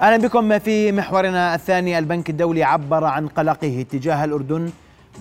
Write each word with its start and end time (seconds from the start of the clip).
أهلا 0.00 0.16
بكم 0.16 0.58
في 0.58 0.92
محورنا 0.92 1.54
الثاني 1.54 1.98
البنك 1.98 2.30
الدولي 2.30 2.62
عبر 2.62 3.04
عن 3.04 3.28
قلقه 3.28 3.86
تجاه 3.90 4.24
الأردن 4.24 4.70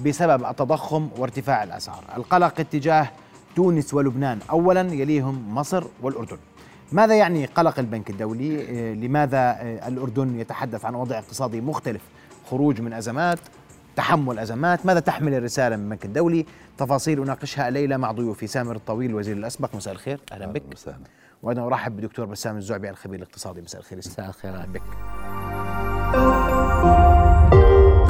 بسبب 0.05 0.46
التضخم 0.46 1.09
وارتفاع 1.17 1.63
الأسعار، 1.63 2.03
القلق 2.17 2.59
اتجاه 2.59 3.11
تونس 3.55 3.93
ولبنان 3.93 4.40
اولا 4.50 4.82
يليهم 4.82 5.55
مصر 5.55 5.83
والأردن. 6.01 6.37
ماذا 6.92 7.16
يعني 7.16 7.45
قلق 7.45 7.79
البنك 7.79 8.09
الدولي؟ 8.09 8.61
آه، 8.61 8.93
لماذا 8.93 9.38
آه، 9.38 9.88
الأردن 9.88 10.39
يتحدث 10.39 10.86
عن 10.86 10.96
وضع 10.96 11.18
اقتصادي 11.18 11.62
مختلف؟ 11.62 12.02
خروج 12.50 12.82
من 12.82 12.94
أزمات، 12.94 13.39
تحمل 13.96 14.39
أزمات، 14.39 14.86
ماذا 14.86 15.00
تحمل 15.00 15.34
الرسالة 15.34 15.75
من 15.75 15.84
البنك 15.84 16.05
الدولي؟ 16.05 16.46
تفاصيل 16.78 17.21
أناقشها 17.21 17.68
الليلة 17.68 17.98
مع 17.98 18.12
ضيوفي 18.12 18.48
سامر 18.48 18.75
الطويل 18.75 19.09
الوزير 19.09 19.38
الأسبق 19.38 19.75
مساء 19.75 19.94
الخير 19.94 20.20
أهلا 20.32 20.46
بك 20.46 20.64
مساء 20.71 21.00
وأنا 21.43 21.65
أرحب 21.65 21.97
بدكتور 21.97 22.25
بسام 22.25 22.57
الزعبي 22.57 22.89
الخبير 22.89 23.20
الاقتصادي 23.20 23.61
مساء 23.61 23.81
الخير. 23.81 23.97
مساء 23.97 24.29
الخير 24.29 24.55
أهلا 24.55 24.71
بك 24.71 24.83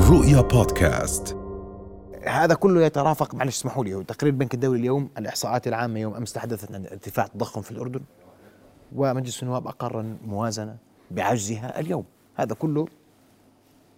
رؤيا 0.09 0.41
بودكاست. 0.41 1.37
هذا 2.27 2.53
كله 2.53 2.81
يترافق 2.81 3.35
معلش 3.35 3.57
اسمحوا 3.57 3.83
لي 3.83 4.03
تقرير 4.03 4.33
البنك 4.33 4.53
الدولي 4.53 4.79
اليوم 4.79 5.09
الإحصاءات 5.17 5.67
العامة 5.67 5.99
يوم 5.99 6.13
أمس 6.15 6.33
تحدثت 6.33 6.71
عن 6.71 6.85
ارتفاع 6.85 7.25
التضخم 7.25 7.61
في 7.61 7.71
الأردن 7.71 8.01
ومجلس 8.95 9.43
النواب 9.43 9.67
أقر 9.67 10.05
موازنة 10.25 10.77
بعجزها 11.11 11.79
اليوم. 11.79 12.05
هذا 12.35 12.55
كله 12.55 12.87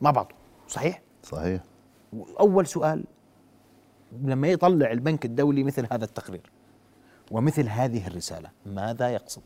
مع 0.02 0.12
بعض 0.12 0.32
صحيح؟ 0.68 1.02
صحيح. 1.24 1.62
اول 2.40 2.68
سؤال 2.68 3.04
لما 4.22 4.48
يطلع 4.48 4.92
البنك 4.92 5.26
الدولي 5.26 5.64
مثل 5.64 5.88
هذا 5.92 6.06
التقرير 6.06 6.52
ومثل 7.32 7.70
هذه 7.70 8.08
الرسالة. 8.08 8.50
ماذا 8.66 9.10
يقصد؟ 9.10 9.42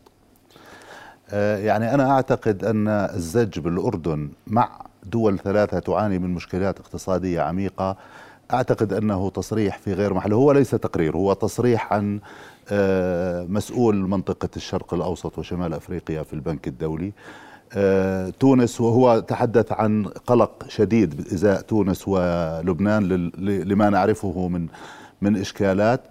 آه، 1.29 1.57
يعني 1.57 1.93
أنا 1.93 2.11
أعتقد 2.11 2.65
أن 2.65 2.87
الزج 2.87 3.59
بالأردن 3.59 4.29
مع 4.47 4.85
دول 5.03 5.39
ثلاثة 5.39 5.79
تعاني 5.79 6.19
من 6.19 6.33
مشكلات 6.33 6.79
اقتصادية 6.79 7.41
عميقة. 7.41 7.97
أعتقد 8.53 8.93
أنه 8.93 9.29
تصريح 9.29 9.77
في 9.77 9.93
غير 9.93 10.13
محله 10.13 10.35
هو 10.35 10.51
ليس 10.51 10.71
تقرير 10.71 11.17
هو 11.17 11.33
تصريح 11.33 11.93
عن 11.93 12.19
آه، 12.71 13.43
مسؤول 13.43 13.95
منطقة 13.95 14.49
الشرق 14.55 14.93
الأوسط 14.93 15.37
وشمال 15.39 15.73
أفريقيا 15.73 16.23
في 16.23 16.33
البنك 16.33 16.67
الدولي. 16.67 17.11
آه، 17.73 18.29
تونس 18.29 18.81
وهو 18.81 19.19
تحدث 19.19 19.71
عن 19.71 20.05
قلق 20.05 20.65
شديد 20.67 21.27
ازاء 21.33 21.61
تونس 21.61 22.07
ولبنان 22.07 23.31
لما 23.37 23.89
نعرفه 23.89 24.47
من 24.47 24.67
من 25.21 25.37
إشكالات. 25.37 26.01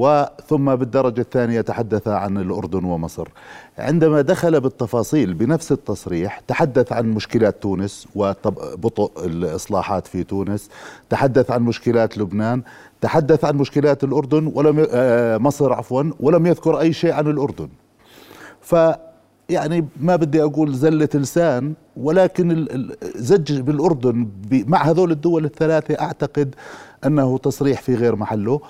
وثم 0.00 0.74
بالدرجة 0.76 1.20
الثانية 1.20 1.60
تحدث 1.60 2.08
عن 2.08 2.38
الأردن 2.38 2.84
ومصر. 2.84 3.28
عندما 3.78 4.20
دخل 4.20 4.60
بالتفاصيل 4.60 5.34
بنفس 5.34 5.72
التصريح 5.72 6.38
تحدث 6.38 6.92
عن 6.92 7.10
مشكلات 7.10 7.62
تونس 7.62 8.08
وبطء 8.14 9.26
الإصلاحات 9.26 10.06
في 10.06 10.24
تونس 10.24 10.68
تحدث 11.10 11.50
عن 11.50 11.62
مشكلات 11.62 12.18
لبنان 12.18 12.62
تحدث 13.00 13.44
عن 13.44 13.56
مشكلات 13.56 14.04
الأردن 14.04 14.52
ولم 14.54 14.86
آه، 14.90 15.38
مصر 15.38 15.72
عفوا 15.72 16.04
ولم 16.20 16.46
يذكر 16.46 16.80
أي 16.80 16.92
شيء 16.92 17.12
عن 17.12 17.26
الأردن. 17.26 17.68
ف 18.60 18.76
يعني 19.48 19.86
ما 20.00 20.16
بدي 20.16 20.42
أقول 20.42 20.74
زلة 20.74 21.08
لسان 21.14 21.74
ولكن 21.96 22.66
زج 23.16 23.60
بالأردن 23.60 24.28
مع 24.52 24.82
هذول 24.82 25.10
الدول 25.10 25.44
الثلاثة 25.44 25.94
أعتقد 26.00 26.54
أنه 27.06 27.38
تصريح 27.38 27.82
في 27.82 27.94
غير 27.94 28.16
محله. 28.16 28.60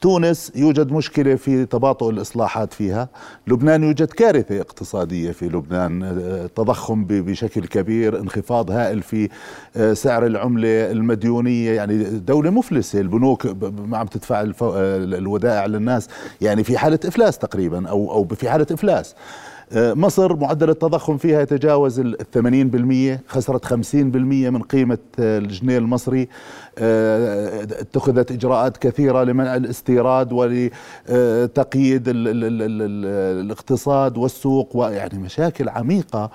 تونس 0.00 0.52
يوجد 0.56 0.92
مشكلة 0.92 1.34
في 1.34 1.66
تباطؤ 1.66 2.10
الإصلاحات 2.10 2.72
فيها. 2.72 3.08
لبنان 3.46 3.82
يوجد 3.82 4.06
كارثة 4.06 4.60
اقتصادية 4.60 5.30
في 5.30 5.48
لبنان 5.48 6.48
تضخم 6.56 7.04
بشكل 7.04 7.66
كبير 7.66 8.20
انخفاض 8.20 8.70
هائل 8.70 9.02
في 9.02 9.28
آه، 9.76 9.92
سعر 9.92 10.26
العملة 10.26 10.90
المديونية. 10.90 11.70
يعني 11.72 12.04
دولة 12.04 12.50
مفلسة 12.50 13.00
البنوك 13.00 13.46
ما 13.88 13.98
عم 13.98 14.06
تدفع 14.06 14.44
الودائع 14.62 15.66
للناس. 15.66 16.08
يعني 16.40 16.64
في 16.64 16.78
حالة 16.78 17.00
إفلاس 17.04 17.38
تقريبا 17.38 17.88
أو 17.88 18.12
أو 18.12 18.24
في 18.34 18.50
حالة 18.50 18.66
إفلاس. 18.72 19.14
آه، 19.14 19.57
مصر 19.72 20.36
معدل 20.36 20.70
التضخم 20.70 21.16
فيها 21.16 21.40
يتجاوز 21.40 22.00
ال 22.00 22.16
80% 23.26 23.32
خسرت 23.32 23.64
50% 23.64 23.74
من 24.50 24.62
قيمة 24.62 24.98
آه، 25.18 25.38
الجنيه 25.38 25.78
المصري. 25.78 26.28
آه، 26.78 27.62
اتخذت 27.62 28.32
إجراءات 28.32 28.76
كثيرة 28.76 29.24
لمنع 29.24 29.56
الاستيراد 29.56 30.32
ولتقييد 30.32 32.02
الاقتصاد 33.38 34.18
والسوق 34.18 34.76
ويعني 34.76 35.18
مشاكل 35.18 35.68
عميقة. 35.68 36.18
آه، 36.24 36.30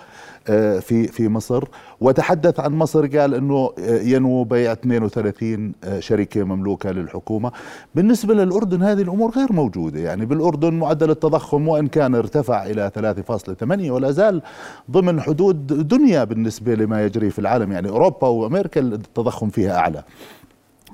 في 0.80 1.08
في 1.08 1.28
مصر. 1.30 1.64
وتحدث 2.02 2.60
عن 2.60 2.74
مصر 2.74 3.08
قال 3.18 3.34
إنه 3.34 3.74
آه، 3.80 4.02
ينوو 4.02 4.44
بيع 4.44 4.72
32 4.72 5.74
آه، 5.84 6.00
شركة 6.00 6.44
مملوكة 6.44 6.92
للحكومة. 6.92 7.52
بالنسبة 7.96 8.34
للأردن 8.34 8.84
هذه 8.84 9.02
الأمور 9.02 9.32
غير 9.32 9.54
موجودة. 9.54 10.00
يعني 10.00 10.26
بالأردن 10.26 10.74
معدل 10.74 11.10
التضخم 11.10 11.68
وإن 11.68 11.88
كان 11.88 12.16
ارتفع 12.16 12.66
إلى 12.66 12.92
3.8 12.96 13.92
ولا 13.92 14.12
زال 14.12 14.42
ضمن 14.92 15.22
حدود 15.22 15.88
دنيا 15.88 16.24
بالنسبة 16.24 16.76
لما 16.76 17.06
يجري 17.06 17.30
في 17.30 17.40
العالم. 17.40 17.72
يعني 17.72 17.90
أوروبا 17.90 18.28
وأمريكا 18.28 18.82
التضخم 18.82 19.50
فيها 19.50 19.78
أعلى. 19.78 20.04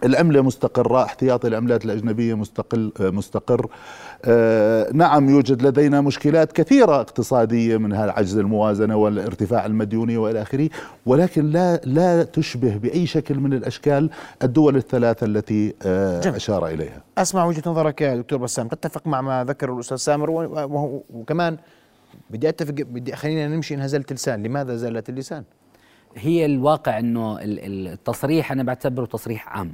العملة 0.03 0.41
مستقرة 0.41 1.03
احتياطي 1.03 1.47
العملات 1.47 1.85
الأجنبية 1.85 2.33
مستقل 2.33 2.91
مستقر. 2.99 3.69
آه 4.25 4.89
نعم 4.93 5.29
يوجد 5.29 5.61
لدينا 5.61 6.01
مشكلات 6.01 6.51
كثيرة 6.51 7.01
اقتصادية 7.01 7.77
منها 7.77 8.11
عجز 8.11 8.37
الموازنة 8.37 8.95
والارتفاع 8.95 9.65
المديوني 9.65 10.17
وإلى 10.17 10.41
آخره 10.41 10.69
ولكن 11.05 11.45
لا 11.45 11.75
لا 11.75 12.23
تشبه 12.23 12.77
بأي 12.77 13.05
شكل 13.05 13.39
من 13.39 13.53
الأشكال 13.53 14.09
الدول 14.43 14.75
الثلاثة 14.75 15.25
التي 15.25 15.73
آه 15.85 16.35
أشار 16.35 16.67
إليها. 16.67 17.03
أسمع 17.17 17.45
وجهة 17.45 17.63
نظرك 17.65 18.01
يا 18.01 18.15
دكتور 18.15 18.39
بسام. 18.39 18.67
تتفق 18.67 19.07
مع 19.07 19.21
ما 19.21 19.43
ذكر 19.43 19.73
الأستاذ 19.73 19.97
سامر 19.97 20.29
وكمان 21.13 21.57
بدي 22.29 22.49
أتفق 22.49 22.73
بدي 22.73 23.15
خلينا 23.15 23.47
نمشي 23.47 23.73
إنها 23.73 23.87
زلة 23.87 24.05
لسان. 24.11 24.43
لماذا 24.43 24.75
زلت 24.75 25.09
اللسان؟ 25.09 25.43
هي 26.15 26.45
الواقع 26.45 26.99
إنه 26.99 27.37
التصريح 27.41 28.51
أنا 28.51 28.63
بعتبره 28.63 29.05
تصريح 29.05 29.57
عام. 29.57 29.73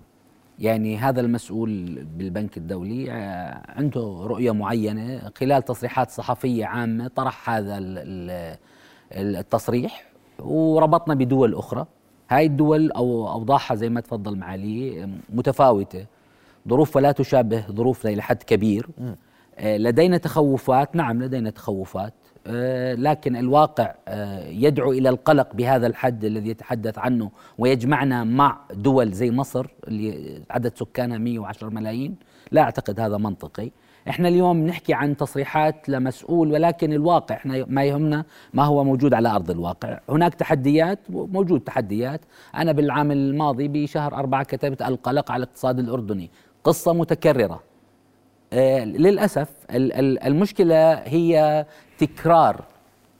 يعني 0.59 0.97
هذا 0.97 1.21
المسؤول 1.21 2.03
بالبنك 2.17 2.57
الدولي 2.57 3.11
آه، 3.11 3.61
عنده 3.67 4.01
رؤية 4.23 4.51
معينة 4.51 5.31
خلال 5.37 5.63
تصريحات 5.65 6.11
صحفية 6.11 6.65
عامة 6.65 7.07
طرح 7.07 7.49
هذا 7.49 7.77
التصريح 9.11 10.05
وربطنا 10.39 11.13
بدول 11.15 11.55
أخرى. 11.55 11.85
هاي 12.29 12.45
الدول 12.45 12.91
أو 12.91 13.29
أوضاعها 13.31 13.75
زي 13.75 13.89
ما 13.89 14.01
تفضل 14.01 14.37
معالي 14.37 15.09
متفاوتة. 15.29 16.05
ظروفها 16.69 17.01
لا 17.01 17.11
تشابه 17.11 17.63
ظروفنا 17.71 18.11
إلى 18.11 18.21
حد 18.21 18.43
كبير 18.43 18.87
آه، 19.57 19.77
لدينا 19.77 20.17
تخوفات 20.17 20.95
نعم 20.95 21.23
لدينا 21.23 21.49
تخوفات. 21.49 22.13
لكن 22.47 23.35
الواقع 23.35 23.93
آه، 24.07 24.47
يدعو 24.47 24.91
إلى 24.91 25.09
القلق 25.09 25.55
بهذا 25.55 25.87
الحد 25.87 26.25
الذي 26.25 26.49
يتحدث 26.49 26.97
عنه 26.97 27.31
ويجمعنا 27.57 28.23
مع 28.23 28.57
دول 28.73 29.11
زي 29.11 29.31
مصر 29.31 29.65
اللي 29.87 30.41
عدد 30.49 30.77
سكانها 30.77 31.17
110 31.17 31.69
ملايين. 31.69 32.15
لا 32.51 32.61
أعتقد 32.61 32.99
هذا 32.99 33.17
منطقي. 33.17 33.71
إحنا 34.09 34.27
اليوم 34.27 34.67
نحكي 34.67 34.93
عن 34.93 35.17
تصريحات 35.17 35.89
لمسؤول 35.89 36.51
ولكن 36.51 36.93
الواقع 36.93 37.35
إحنا 37.35 37.65
ما 37.67 37.83
يهمنا 37.83 38.25
ما 38.53 38.63
هو 38.63 38.83
موجود 38.83 39.13
على 39.13 39.29
أرض 39.29 39.51
الواقع. 39.51 39.99
هناك 40.09 40.33
تحديات 40.33 40.99
موجود 41.09 41.59
تحديات. 41.59 42.21
أنا 42.55 42.71
بالعام 42.71 43.11
الماضي 43.11 43.67
بشهر 43.67 44.15
أربعة 44.15 44.43
كتبت 44.43 44.81
القلق 44.81 45.31
على 45.31 45.43
الاقتصاد 45.43 45.79
الأردني. 45.79 46.29
قصة 46.63 46.93
متكررة. 46.93 47.59
آه، 48.53 48.83
للأسف 48.83 49.49
المشكلة 50.25 50.93
هي 50.93 51.65
تكرار 51.97 52.63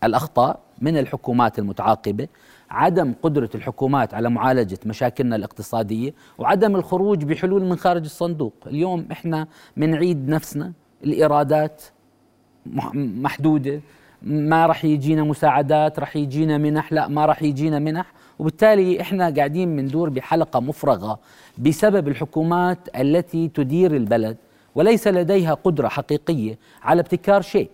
الأخطاء 0.03 0.59
من 0.81 0.97
الحكومات 0.97 1.59
المتعاقبة 1.59 2.27
عدم 2.69 3.13
قدرة 3.23 3.49
الحكومات 3.55 4.13
على 4.13 4.29
معالجة 4.29 4.79
مشاكلنا 4.85 5.35
الاقتصادية 5.35 6.13
وعدم 6.37 6.75
الخروج 6.75 7.23
بحلول 7.23 7.63
من 7.63 7.75
خارج 7.75 8.03
الصندوق. 8.03 8.53
اليوم 8.67 9.07
إحنا 9.11 9.47
بنعيد 9.77 10.29
نفسنا 10.29 10.73
الإيرادات 11.03 11.83
محدودة 12.93 13.81
ما 14.21 14.65
راح 14.65 14.85
يجينا 14.85 15.23
مساعدات 15.23 15.99
راح 15.99 16.15
يجينا 16.15 16.57
منح 16.57 16.93
لا 16.93 17.07
ما 17.07 17.25
راح 17.25 17.43
يجينا 17.43 17.79
منح. 17.79 18.11
وبالتالي 18.39 19.01
إحنا 19.01 19.29
قاعدين 19.29 19.75
بندور 19.75 20.09
بحلقة 20.09 20.59
مفرغة 20.59 21.19
بسبب 21.57 22.07
الحكومات 22.07 22.79
التي 22.95 23.47
تدير 23.47 23.95
البلد 23.95 24.37
وليس 24.75 25.07
لديها 25.07 25.53
قدرة 25.53 25.87
حقيقية 25.87 26.57
على 26.83 27.01
ابتكار 27.01 27.41
شيء. 27.41 27.69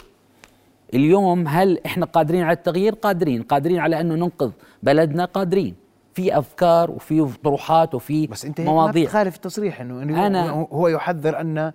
اليوم 0.93 1.47
هل 1.47 1.79
إحنا 1.85 2.05
قادرين 2.05 2.43
على 2.43 2.53
التغيير؟ 2.53 2.93
قادرين. 2.93 3.43
قادرين 3.43 3.79
على 3.79 4.01
أنه 4.01 4.15
ننقذ 4.15 4.51
بلدنا؟ 4.83 5.25
قادرين. 5.25 5.75
في 6.13 6.37
أفكار 6.37 6.91
وفي 6.91 7.27
طروحات 7.43 7.95
وفي 7.95 8.27
بس 8.27 8.45
أنت 8.45 8.61
مواضيع. 8.61 9.03
ما 9.03 9.09
تخالف 9.09 9.35
التصريح 9.35 9.81
انه 9.81 10.27
أنا 10.27 10.51
هو 10.51 10.87
يحذر 10.87 11.41
ان 11.41 11.71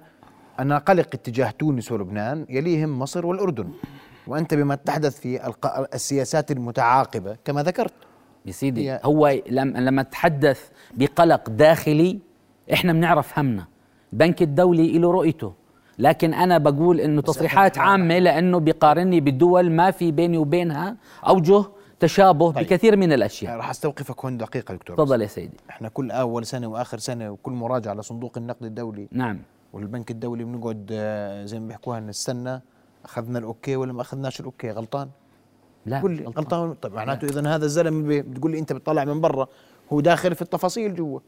أن 0.60 0.72
قلق 0.72 1.08
اتجاه 1.14 1.50
تونس 1.50 1.92
ولبنان 1.92 2.46
يليهم 2.48 2.98
مصر 2.98 3.26
والأردن. 3.26 3.68
وأنت 4.26 4.54
بما 4.54 4.74
تحدث 4.74 5.20
في 5.20 5.54
السياسات 5.94 6.50
المتعاقبة 6.50 7.36
كما 7.44 7.62
ذكرت. 7.62 7.92
يا 8.46 8.52
سيدي 8.52 8.98
هو 9.04 9.38
لما 9.50 10.02
تحدث 10.02 10.68
بقلق 10.94 11.50
داخلي 11.50 12.18
إحنا 12.72 12.92
بنعرف 12.92 13.38
همنا. 13.38 13.66
البنك 14.12 14.42
الدولي 14.42 14.98
له 14.98 15.10
رؤيته. 15.10 15.52
لكن 15.98 16.34
أنا 16.34 16.58
بقول 16.58 17.00
إنه 17.00 17.22
تصريحات 17.22 17.78
عامة 17.78 18.18
لأنه 18.18 18.58
بيقارني 18.58 19.20
بالدول 19.20 19.70
ما 19.70 19.90
في 19.90 20.12
بيني 20.12 20.38
وبينها 20.38 20.96
أوجه 21.28 21.64
تشابه 22.00 22.52
طيب. 22.52 22.64
بكثير 22.66 22.96
من 22.96 23.12
الأشياء. 23.12 23.56
راح 23.56 23.70
أستوقفك 23.70 24.24
هون 24.24 24.36
دقيقة 24.36 24.74
دكتور. 24.74 24.96
تفضل 24.96 25.22
يا 25.22 25.26
سيدي. 25.26 25.56
إحنا 25.70 25.88
كل 25.88 26.10
أول 26.10 26.46
سنة 26.46 26.66
وآخر 26.66 26.98
سنة 26.98 27.30
وكل 27.30 27.52
مراجعة 27.52 27.94
لصندوق 27.94 28.38
النقد 28.38 28.64
الدولي 28.64 29.08
نعم. 29.12 29.38
والبنك 29.72 30.10
الدولي 30.10 30.44
بنقعد 30.44 30.88
آه، 30.92 31.44
زي 31.44 31.60
ما 31.60 31.66
بيحكوها 31.68 32.00
نستنى 32.00 32.62
أخذنا 33.04 33.38
الأوكي 33.38 33.76
ولا 33.76 33.92
ما 33.92 34.00
أخذناش 34.00 34.40
الأوكي. 34.40 34.70
غلطان؟ 34.70 35.08
لا 35.86 36.00
قول 36.00 36.16
لي. 36.16 36.24
غلطان. 36.24 36.74
طيب 36.74 36.94
معناته 36.94 37.24
إذا 37.24 37.54
هذا 37.54 37.64
الزلمة 37.64 38.20
بتقول 38.20 38.50
لي 38.52 38.58
أنت 38.58 38.72
بتطلع 38.72 39.04
من 39.04 39.20
برا 39.20 39.46
هو 39.92 40.00
داخل 40.00 40.34
في 40.34 40.42
التفاصيل 40.42 40.94
جوا. 40.94 41.20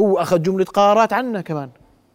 هو 0.00 0.18
أخذ 0.18 0.42
جملة 0.42 0.64
قرارات 0.64 1.12
عنا 1.12 1.40
كمان. 1.40 1.70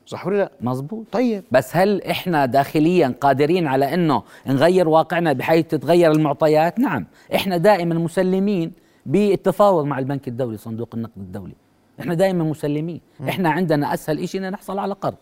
صح 0.06 0.28
ولا 0.28 0.38
لا؟ 0.38 0.52
مزبوط 0.62 1.06
طيب 1.12 1.44
بس 1.52 1.76
هل 1.76 2.02
إحنا 2.04 2.46
داخليا 2.46 3.16
قادرين 3.22 3.68
على 3.68 3.94
إنه 3.94 4.24
نغير 4.48 4.90
واقعنا 4.90 5.34
بحيث 5.34 5.68
تتغير 5.68 6.12
المعطيات؟ 6.12 6.80
نعم، 6.80 7.06
إحنا 7.36 7.58
دائما 7.58 7.96
مسلمين 7.96 8.72
بالتفاوض 9.06 9.86
مع 9.86 10.00
البنك 10.00 10.28
الدولي 10.28 10.58
صندوق 10.58 10.90
النقد 10.94 11.18
الدولي. 11.18 11.56
إحنا 12.00 12.14
دائما 12.14 12.44
مسلمين، 12.44 13.02
إحنا 13.30 13.50
عندنا 13.50 13.94
أسهل 13.94 14.30
شيء 14.30 14.42
نحصل 14.42 14.80
على 14.80 14.94
قرض. 14.94 15.16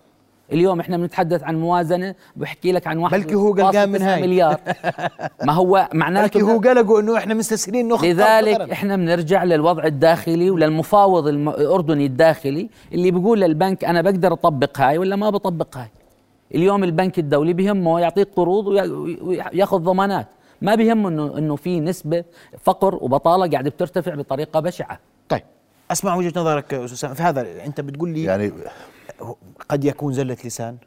اليوم 0.52 0.80
إحنا 0.80 0.98
بنتحدث 0.98 1.44
عن 1.44 1.60
موازنة 1.60 2.16
بحكي 2.36 2.72
لك 2.72 2.88
عن 2.88 2.98
واحد 2.98 3.20
بلكي 3.20 3.36
هو 3.36 3.54
قلقان 3.54 3.90
من 3.90 4.02
هاي. 4.02 4.22
مليار. 4.22 4.60
ما 5.48 5.54
هو 5.54 5.90
معناته 5.94 6.40
بلكي 6.40 6.42
هو 6.42 6.60
قلقوا 6.60 7.00
إنه 7.00 7.18
إحنا 7.18 7.34
مستسهلين 7.34 7.88
ناخذ 7.88 8.08
لذلك 8.08 8.72
إحنا 8.72 8.96
بنرجع 8.96 9.44
للوضع 9.44 9.84
الداخلي 9.86 10.50
وللمفاوض 10.50 11.28
الأردني 11.28 12.06
الداخلي 12.06 12.70
اللي 12.94 13.12
بيقول 13.12 13.42
للبنك 13.42 13.86
أنا 13.86 14.02
بقدر 14.02 14.34
أطبق 14.34 14.80
هاي 14.80 14.98
ولا 14.98 15.16
ما 15.16 15.30
بطبق 15.30 15.78
هاي. 15.78 15.90
اليوم 16.56 16.84
البنك 16.84 17.20
الدولي 17.20 17.54
بهمه 17.54 18.00
يعطيك 18.00 18.28
قروض 18.36 18.68
وياخذ 19.22 19.78
ضمانات. 19.78 20.28
ما 20.62 20.76
بهمه 20.76 21.10
انه 21.10 21.38
إنه 21.38 21.56
في 21.56 21.80
نسبة 21.80 22.24
فقر 22.64 22.96
وبطالة 22.96 23.52
قاعدة 23.52 23.70
بترتفع 23.70 24.16
بطريقة 24.16 24.60
بشعة. 24.60 25.00
طيب 25.30 25.42
أسمع 25.92 26.16
وجهة 26.16 26.34
نظرك 26.36 26.74
أستاذ 26.74 27.16
في 27.16 27.24
هذا 27.24 27.66
أنت 27.66 27.82
بتقول 27.82 28.10
لي 28.10 28.24
يعني 28.24 28.52
قد 29.70 29.86
يكون 29.86 30.14
زلة 30.14 30.38
لسان. 30.46 30.78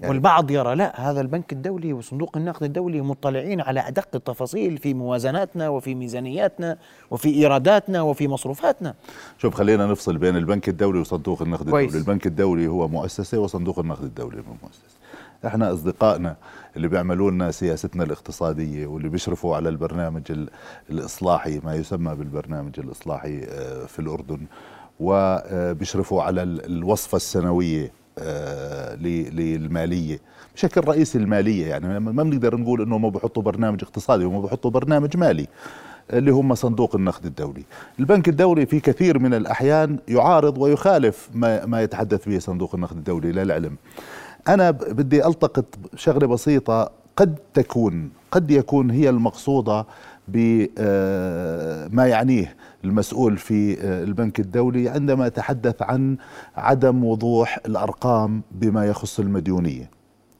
يعني 0.00 0.12
والبعض 0.12 0.50
يرى 0.50 0.74
لا 0.74 1.10
هذا 1.10 1.20
البنك 1.20 1.52
الدولي 1.52 1.92
وصندوق 1.92 2.36
النقد 2.36 2.62
الدولي 2.62 3.00
مطلعين 3.00 3.60
على 3.60 3.88
أدق 3.88 4.08
التفاصيل 4.14 4.78
في 4.78 4.94
موازناتنا 4.94 5.68
وفي 5.68 5.94
ميزانياتنا 5.94 6.78
وفي 7.10 7.34
إيراداتنا 7.34 8.02
وفي 8.02 8.28
مصروفاتنا. 8.28 8.94
شوف 9.38 9.54
خلينا 9.54 9.86
نفصل 9.86 10.18
بين 10.18 10.36
البنك 10.36 10.68
الدولي 10.68 10.98
وصندوق 10.98 11.42
النقد 11.42 11.70
كويس. 11.70 11.86
الدولي 11.86 12.02
البنك 12.02 12.26
الدولي 12.26 12.66
هو 12.66 12.88
مؤسسة 12.88 13.38
وصندوق 13.38 13.78
النقد 13.78 14.04
الدولي 14.04 14.38
هو 14.38 14.54
مؤسسة. 14.62 14.94
إحنا 15.46 15.72
أصدقائنا 15.72 16.36
اللي 16.76 16.88
بيعملوا 16.88 17.30
لنا 17.30 17.50
سياستنا 17.50 18.04
الاقتصادية 18.04 18.86
واللي 18.86 19.08
بيشرفوا 19.08 19.56
على 19.56 19.68
البرنامج 19.68 20.48
الإصلاحي 20.90 21.60
ما 21.64 21.74
يسمى 21.74 22.14
بالبرنامج 22.14 22.80
الإصلاحي 22.80 23.44
آه، 23.44 23.86
في 23.86 23.98
الأردن 23.98 24.40
وبيشرفوا 25.00 26.22
على 26.22 26.42
الوصفة 26.42 27.16
السنوية 27.16 27.92
آه، 28.18 28.94
للمالية. 28.94 30.20
بشكل 30.54 30.80
رئيسي 30.80 31.18
المالية 31.18 31.66
يعني 31.66 32.00
ما 32.00 32.22
بنقدر 32.22 32.56
نقول 32.56 32.82
إنه 32.82 32.98
ما 32.98 33.08
بحطوا 33.08 33.42
برنامج 33.42 33.82
اقتصادي 33.82 34.24
هم 34.24 34.42
بحطوا 34.42 34.70
برنامج 34.70 35.16
مالي 35.16 35.46
اللي 36.12 36.30
هم 36.30 36.54
صندوق 36.54 36.96
النقد 36.96 37.26
الدولي. 37.26 37.64
البنك 38.00 38.28
الدولي 38.28 38.66
في 38.66 38.80
كثير 38.80 39.18
من 39.18 39.34
الأحيان 39.34 39.98
يعارض 40.08 40.58
ويخالف 40.58 41.28
ما, 41.34 41.66
ما 41.66 41.82
يتحدث 41.82 42.28
به 42.28 42.38
صندوق 42.38 42.74
النقد 42.74 42.96
الدولي 42.96 43.32
للعلم 43.32 43.76
أنا 44.48 44.70
بدي 44.70 45.26
ألتقط 45.26 45.64
شغلة 45.96 46.26
بسيطة. 46.26 46.90
قد 47.16 47.38
تكون 47.54 48.10
قد 48.30 48.50
يكون 48.50 48.90
هي 48.90 49.08
المقصودة 49.10 49.86
بما 50.28 50.68
آه، 50.78 52.06
يعنيه 52.06 52.56
المسؤول 52.84 53.36
في 53.36 53.80
آه، 53.80 54.04
البنك 54.04 54.40
الدولي 54.40 54.88
عندما 54.88 55.28
تحدث 55.28 55.82
عن 55.82 56.16
عدم 56.56 57.04
وضوح 57.04 57.58
الأرقام 57.66 58.42
بما 58.52 58.86
يخص 58.86 59.20
المديونية 59.20 59.90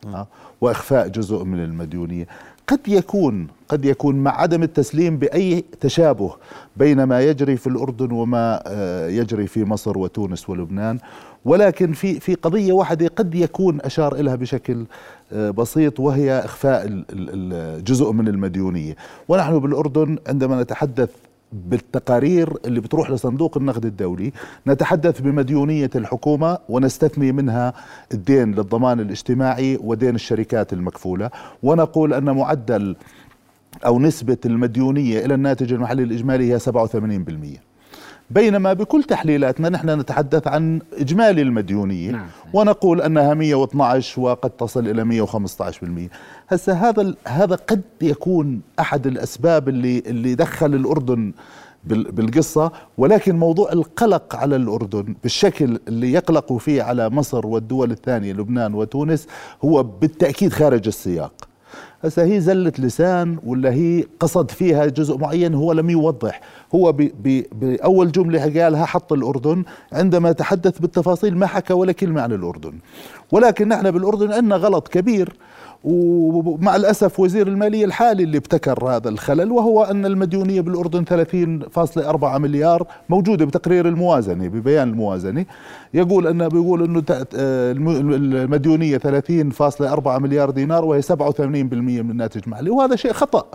آه، 0.06 0.26
وإخفاء 0.60 1.08
جزء 1.08 1.44
من 1.44 1.64
المديونية. 1.64 2.26
قد 2.68 2.88
يكون 2.88 3.46
قد 3.68 3.84
يكون 3.84 4.16
مع 4.16 4.40
عدم 4.40 4.62
التسليم 4.62 5.18
بأي 5.18 5.64
تشابه 5.80 6.36
بين 6.76 7.02
ما 7.02 7.20
يجري 7.20 7.56
في 7.56 7.66
الأردن 7.66 8.12
وما 8.12 8.62
يجري 9.08 9.46
في 9.46 9.64
مصر 9.64 9.98
وتونس 9.98 10.50
ولبنان 10.50 10.98
ولكن 11.44 11.92
في 11.92 12.20
في 12.20 12.34
قضية 12.34 12.72
واحدة 12.72 13.10
قد 13.16 13.34
يكون 13.34 13.80
أشار 13.80 14.16
لها 14.16 14.34
بشكل 14.34 14.84
آه، 15.32 15.50
بسيط 15.50 16.00
وهي 16.00 16.38
إخفاء 16.38 17.04
جزء 17.86 18.12
من 18.12 18.28
المديونية. 18.28 18.96
ونحن 19.28 19.58
بالأردن 19.58 20.18
عندما 20.28 20.62
نتحدث 20.62 21.10
بالتقارير 21.54 22.52
اللي 22.64 22.80
بتروح 22.80 23.10
لصندوق 23.10 23.56
النقد 23.56 23.84
الدولي 23.84 24.32
نتحدث 24.66 25.20
بمديونية 25.20 25.90
الحكومة 25.94 26.58
ونستثني 26.68 27.32
منها 27.32 27.74
الدين 28.14 28.50
للضمان 28.54 29.00
الاجتماعي 29.00 29.78
ودين 29.82 30.14
الشركات 30.14 30.72
المكفولة 30.72 31.30
ونقول 31.62 32.14
أن 32.14 32.24
معدل 32.24 32.96
أو 33.86 33.98
نسبة 33.98 34.36
المديونية 34.46 35.24
إلى 35.24 35.34
الناتج 35.34 35.72
المحلي 35.72 36.02
الإجمالي 36.02 36.52
هي 36.52 36.58
87% 36.58 37.73
بينما 38.30 38.72
بكل 38.72 39.02
تحليلاتنا 39.02 39.68
نحن 39.68 40.00
نتحدث 40.00 40.48
عن 40.48 40.80
إجمالي 40.98 41.42
المديونية. 41.42 42.10
نعم. 42.10 42.26
ونقول 42.52 43.00
أنها 43.02 43.34
112 43.34 44.20
وقد 44.20 44.50
تصل 44.50 44.88
إلى 44.88 45.26
115% 45.26 46.10
هسه 46.48 46.72
هذا 46.72 47.14
هذا 47.26 47.54
قد 47.54 47.82
يكون 48.02 48.60
أحد 48.80 49.06
الأسباب 49.06 49.68
اللي 49.68 49.98
اللي 50.06 50.34
دخل 50.34 50.74
الأردن 50.74 51.32
بالقصة 51.86 52.72
ولكن 52.98 53.36
موضوع 53.38 53.72
القلق 53.72 54.36
على 54.36 54.56
الأردن 54.56 55.14
بالشكل 55.22 55.78
اللي 55.88 56.12
يقلقوا 56.12 56.58
فيه 56.58 56.82
على 56.82 57.10
مصر 57.10 57.46
والدول 57.46 57.90
الثانية 57.90 58.32
لبنان 58.32 58.74
وتونس 58.74 59.26
هو 59.64 59.82
بالتأكيد 59.82 60.52
خارج 60.52 60.86
السياق. 60.86 61.32
هسه 62.04 62.24
هي 62.24 62.40
زلة 62.40 62.72
لسان 62.78 63.38
ولا 63.46 63.72
هي 63.72 64.04
قصد 64.20 64.50
فيها 64.50 64.86
جزء 64.86 65.18
معين 65.18 65.54
هو 65.54 65.72
لم 65.72 65.90
يوضح. 65.90 66.40
هو 66.74 66.92
بأول 67.52 68.12
جملة 68.12 68.62
قالها 68.62 68.84
حط 68.84 69.12
الأردن 69.12 69.64
عندما 69.92 70.32
تحدث 70.32 70.78
بالتفاصيل 70.78 71.36
ما 71.36 71.46
حكى 71.46 71.72
ولا 71.72 71.92
كلمة 71.92 72.22
عن 72.22 72.32
الأردن. 72.32 72.72
ولكن 73.32 73.68
نحن 73.68 73.90
بالأردن 73.90 74.32
عندنا 74.32 74.56
غلط 74.56 74.88
كبير. 74.88 75.32
ومع 75.84 76.76
الأسف 76.76 77.20
وزير 77.20 77.48
المالية 77.48 77.84
الحالي 77.84 78.22
اللي 78.22 78.38
ابتكر 78.38 78.90
هذا 78.90 79.08
الخلل 79.08 79.52
وهو 79.52 79.82
أن 79.82 80.06
المديونية 80.06 80.60
بالأردن 80.60 81.04
30.4 81.04 82.24
مليار 82.24 82.86
موجودة 83.08 83.44
بتقرير 83.44 83.88
الموازنة 83.88 84.48
ببيان 84.48 84.88
الموازنة. 84.88 85.46
يقول 85.94 86.26
أنه 86.26 86.48
بيقول 86.48 86.84
أنه 86.84 87.02
المديونية 88.44 88.98
30.4 88.98 90.08
مليار 90.08 90.50
دينار 90.50 90.84
وهي 90.84 91.02
87% 91.02 91.12
من 91.40 92.10
الناتج 92.10 92.40
المحلي 92.46 92.70
وهذا 92.70 92.96
شيء 92.96 93.12
خطأ. 93.12 93.46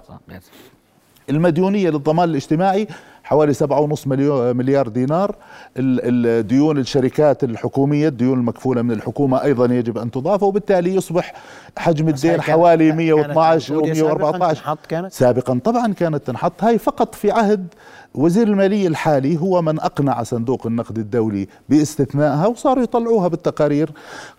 المديونية 1.29 1.89
للضمان 1.89 2.29
الاجتماعي 2.29 2.87
حوالي 3.29 3.53
سبعة 3.53 3.79
ونص 3.79 4.07
مليار 4.07 4.87
دينار. 4.87 5.35
الديون 5.77 6.77
الشركات 6.77 7.43
الحكومية 7.43 8.07
الديون 8.07 8.39
المكفولة 8.39 8.81
من 8.81 8.91
الحكومة 8.91 9.43
أيضا 9.43 9.65
يجب 9.65 9.97
أن 9.97 10.11
تضاف 10.11 10.43
وبالتالي 10.43 10.95
يصبح 10.95 11.33
حجم 11.77 12.07
الدين 12.07 12.41
حوالي 12.41 12.91
112 12.91 13.75
أو 13.75 13.81
114 13.81 14.77
كانت؟ 14.89 15.13
سابقا 15.13 15.59
طبعا 15.63 15.93
كانت 15.93 16.27
تنحط. 16.27 16.63
هاي 16.63 16.77
فقط 16.77 17.15
في 17.15 17.31
عهد 17.31 17.67
وزير 18.15 18.47
المالية 18.47 18.87
الحالي 18.87 19.37
هو 19.37 19.61
من 19.61 19.79
أقنع 19.79 20.23
صندوق 20.23 20.67
النقد 20.67 20.97
الدولي 20.97 21.47
باستثنائها 21.69 22.47
وصاروا 22.47 22.83
يطلعوها 22.83 23.27
بالتقارير. 23.27 23.89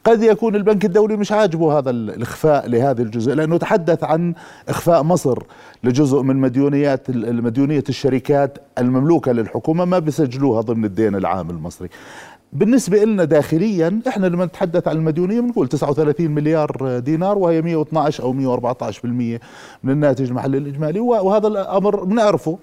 قد 0.04 0.23
يكون 0.23 0.54
البنك 0.54 0.85
الدولي 0.85 1.16
مش 1.16 1.32
عاجبه 1.32 1.78
هذا 1.78 1.90
الإخفاء 1.90 2.68
لهذا 2.68 3.02
الجزء 3.02 3.35
لأنه 3.35 3.56
تحدث 3.56 4.04
عن 4.04 4.35
إخفاء 4.68 5.02
مصر 5.02 5.38
لجزء 5.85 6.23
من 6.23 6.37
مديونيات 6.37 7.11
المديونية 7.11 7.85
الشركات 7.88 8.59
المملوكة 8.80 9.32
للحكومة 9.32 9.84
ما 9.84 9.99
بيسجلوها 9.99 10.60
ضمن 10.60 10.84
الدين 10.84 11.14
العام 11.14 11.50
المصري. 11.50 11.88
بالنسبة 12.52 13.04
لنا 13.04 13.25
داخليا 13.25 14.00
إحنا 14.08 14.26
لما 14.26 14.44
نتحدث 14.44 14.88
عن 14.88 14.96
المديونية 14.96 15.40
بنقول 15.40 15.68
39 15.68 16.30
مليار 16.30 16.99
دينار 16.99 17.38
وهي 17.38 17.62
112 17.62 18.22
أو 18.25 18.32
114% 18.32 19.40
من 19.84 19.92
الناتج 19.92 20.28
المحلي 20.28 20.58
الإجمالي 20.58 21.00
وهذا 21.00 21.46
الأمر 21.46 22.04
بنعرفه. 22.04 22.58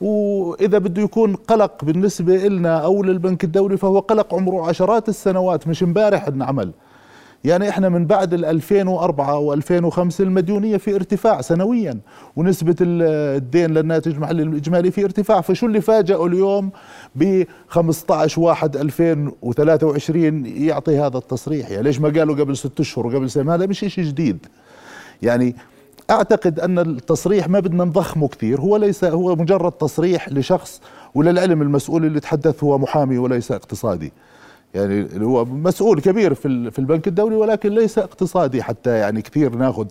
وإذا 0.00 0.78
بده 0.78 1.02
يكون 1.02 1.34
قلق 1.34 1.84
بالنسبة 1.84 2.36
لنا 2.36 2.78
أو 2.78 3.02
للبنك 3.02 3.44
الدولي 3.44 3.76
فهو 3.76 3.98
قلق 3.98 4.34
عمره 4.34 4.68
عشرات 4.68 5.08
السنوات 5.08 5.68
مش 5.68 5.82
امبارح 5.82 6.26
انعمل 6.26 6.70
يعني 7.44 7.68
إحنا 7.68 7.88
من 7.88 8.06
بعد 8.06 8.34
ال 8.34 8.44
2004 8.44 9.56
و2005 9.56 10.20
المديونية 10.20 10.76
في 10.76 10.94
ارتفاع 10.94 11.40
سنويا 11.40 11.98
ونسبة 12.36 12.76
الدين 12.80 13.70
للناتج 13.70 14.12
المحلي 14.12 14.42
الإجمالي 14.42 14.90
في 14.90 15.04
ارتفاع. 15.04 15.40
فشو 15.40 15.66
اللي 15.66 15.80
فاجئوا 15.80 16.28
اليوم 16.28 16.70
ب 17.14 17.44
15 17.68 18.40
1 18.40 18.76
2023 18.76 20.46
يعطي 20.46 20.98
هذا 20.98 21.18
التصريح؟ 21.18 21.70
يعني 21.70 21.82
ليش 21.82 22.00
ما 22.00 22.08
قالوا 22.08 22.34
قبل 22.34 22.56
ست 22.56 22.80
أشهر 22.80 23.06
وقبل 23.06 23.30
سنة؟ 23.30 23.54
هذا 23.54 23.66
مش 23.66 23.78
شيء 23.78 24.04
جديد. 24.04 24.46
يعني 25.22 25.56
أعتقد 26.10 26.60
أن 26.60 26.78
التصريح 26.78 27.48
ما 27.48 27.60
بدنا 27.60 27.84
نضخمه 27.84 28.28
كثير. 28.28 28.60
هو 28.60 28.76
ليس 28.76 29.04
هو 29.04 29.36
مجرد 29.36 29.72
تصريح 29.72 30.28
لشخص 30.28 30.80
وللعلم 31.14 31.62
المسؤول 31.62 32.04
اللي 32.04 32.20
تحدث 32.20 32.64
هو 32.64 32.78
محامي 32.78 33.18
وليس 33.18 33.52
اقتصادي. 33.52 34.12
يعني 34.74 35.24
هو 35.24 35.44
مسؤول 35.44 36.00
كبير 36.00 36.34
في 36.34 36.70
في 36.70 36.78
البنك 36.78 37.08
الدولي 37.08 37.36
ولكن 37.36 37.74
ليس 37.74 37.98
اقتصادي 37.98 38.62
حتى 38.62 38.90
يعني 38.90 39.22
كثير 39.22 39.54
ناخذ 39.54 39.86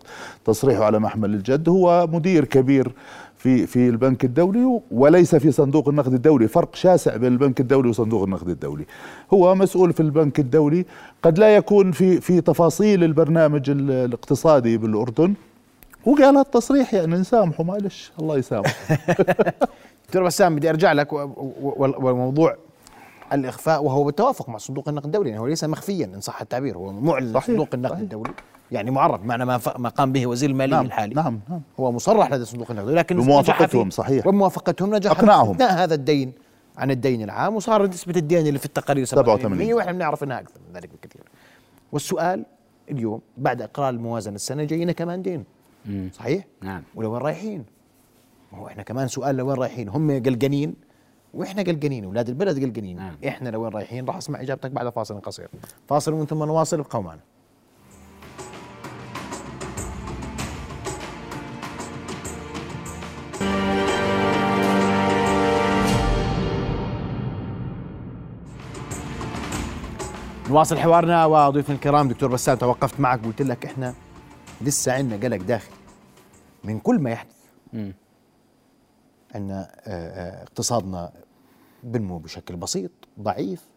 تصريحه 0.46 0.84
على 0.84 1.00
محمل 1.00 1.34
الجد. 1.34 1.70
هو 1.70 2.08
مدير 2.12 2.46
كبير 2.46 2.92
في 3.38 3.68
في 3.68 3.90
البنك 3.90 4.26
الدولي 4.26 4.80
وليس 4.92 5.36
في 5.36 5.52
صندوق 5.52 5.90
النقد 5.90 6.14
الدولي. 6.14 6.48
فرق 6.48 6.76
شاسع 6.76 7.16
بين 7.16 7.32
البنك 7.34 7.60
الدولي 7.60 7.90
وصندوق 7.90 8.24
النقد 8.24 8.50
الدولي. 8.50 8.86
هو 9.34 9.56
مسؤول 9.56 9.94
في 9.94 10.00
البنك 10.00 10.40
الدولي. 10.40 10.86
قد 11.24 11.40
لا 11.40 11.56
يكون 11.56 11.92
في 11.92 12.22
في 12.22 12.42
تفاصيل 12.42 13.04
البرنامج 13.04 13.70
الاقتصادي 13.70 14.78
بالأردن. 14.78 15.34
وقال 16.06 16.38
التصريح 16.38 16.94
يعني 16.94 17.16
نسامحه 17.16 17.64
معلش 17.64 18.12
الله 18.20 18.38
يسامحه. 18.38 18.74
دكتور 20.08 20.24
بسام 20.24 20.56
بدي 20.56 20.70
أرجع 20.70 20.94
لك 20.94 21.08
وموضوع 21.14 22.56
الإخفاء 23.34 23.84
وهو 23.84 24.04
بالتوافق 24.04 24.50
مع 24.50 24.58
صندوق 24.58 24.90
النقد 24.90 25.06
الدولي 25.06 25.30
يعني 25.30 25.42
هو 25.42 25.48
ليس 25.48 25.64
مخفيا 25.64 26.06
إن 26.06 26.22
صح 26.22 26.42
التعبير 26.42 26.78
هو 26.78 26.92
معلن 26.92 27.40
صندوق 27.40 27.68
النقد 27.74 27.92
صحيح. 27.92 28.02
الدولي 28.04 28.32
يعني 28.72 28.92
معرف 28.92 29.24
معنى 29.24 29.46
ما, 29.46 29.60
ما 29.78 29.90
قام 29.90 30.12
به 30.12 30.28
وزير 30.28 30.50
الماليه 30.50 30.76
نعم 30.76 30.86
الحالي. 30.86 31.16
نعم 31.16 31.40
نعم. 31.50 31.62
هو 31.80 31.92
مصرح 31.92 32.32
لدى 32.32 32.46
صندوق 32.46 32.72
النقد 32.72 32.90
لكن 32.90 33.22
بموافقتهم 33.22 33.90
صحيح. 33.90 34.28
وموافقتهم 34.28 34.96
نجح 34.96 35.12
أقنعهم. 35.12 35.62
هذا 35.62 35.96
الدين 35.96 36.34
عن 36.78 36.92
الدين 36.92 37.22
العام 37.22 37.56
وصار 37.56 37.88
نسبة 37.88 38.14
الدين 38.18 38.48
اللي 38.48 38.60
في 38.60 38.66
التقارير 38.66 39.06
87 39.06 39.74
وإحنا 39.74 39.92
بنعرف 39.92 40.24
إنها 40.24 40.40
أكثر 40.40 40.60
من 40.70 40.76
ذلك 40.76 40.90
بكثير. 40.94 41.22
والسؤال 41.92 42.46
اليوم 42.92 43.22
بعد 43.38 43.62
إقرار 43.62 43.90
الموازنة 43.90 44.36
السنة 44.36 44.64
جاينا 44.64 44.92
كمان 44.92 45.22
دين 45.22 45.44
صحيح؟ 46.14 46.46
نعم. 46.62 46.84
ولوين 46.96 47.22
رايحين؟ 47.22 47.64
ما 48.52 48.60
هو 48.60 48.68
إحنا 48.68 48.84
كمان 48.84 49.08
سؤال 49.08 49.36
لوين 49.38 49.58
رايحين؟ 49.58 49.90
هم 49.90 50.24
قلقانين. 50.24 50.89
وإحنا 51.34 51.62
قلقانين 51.62 52.04
أولاد 52.04 52.30
البلد 52.30 52.64
قلقانين. 52.64 52.98
نعم. 52.98 53.16
إحنا 53.28 53.50
لوين 53.50 53.74
رايحين 53.74 54.06
راح 54.06 54.16
أسمع 54.16 54.42
إجابتك 54.42 54.72
بعد 54.72 54.90
فاصل 54.90 55.22
قصير. 55.22 55.48
فاصل 55.88 56.14
ومن 56.14 56.26
ثم 56.26 56.44
نواصل 56.44 56.80
ابقوا 56.80 57.02
معنا. 57.02 57.22
نواصل 70.50 70.78
حوارنا 70.78 71.26
وضيوفنا 71.26 71.76
الكرام. 71.76 72.08
دكتور 72.08 72.30
بسام 72.30 72.58
توقفت 72.58 73.00
معك 73.00 73.26
قلت 73.26 73.42
لك 73.42 73.66
إحنا 73.66 73.94
لسه 74.62 74.94
عندنا 74.94 75.28
قلق 75.28 75.44
داخلي 75.46 75.76
من 76.64 76.80
كل 76.80 77.00
ما 77.00 77.10
يحدث. 77.10 77.36
ان 77.74 77.94
آه، 79.36 79.68
آه، 79.86 80.44
اقتصادنا 80.44 81.12
بنمو 81.84 82.18
بشكل 82.18 82.56
بسيط 82.56 82.92
ضعيف 83.20 83.68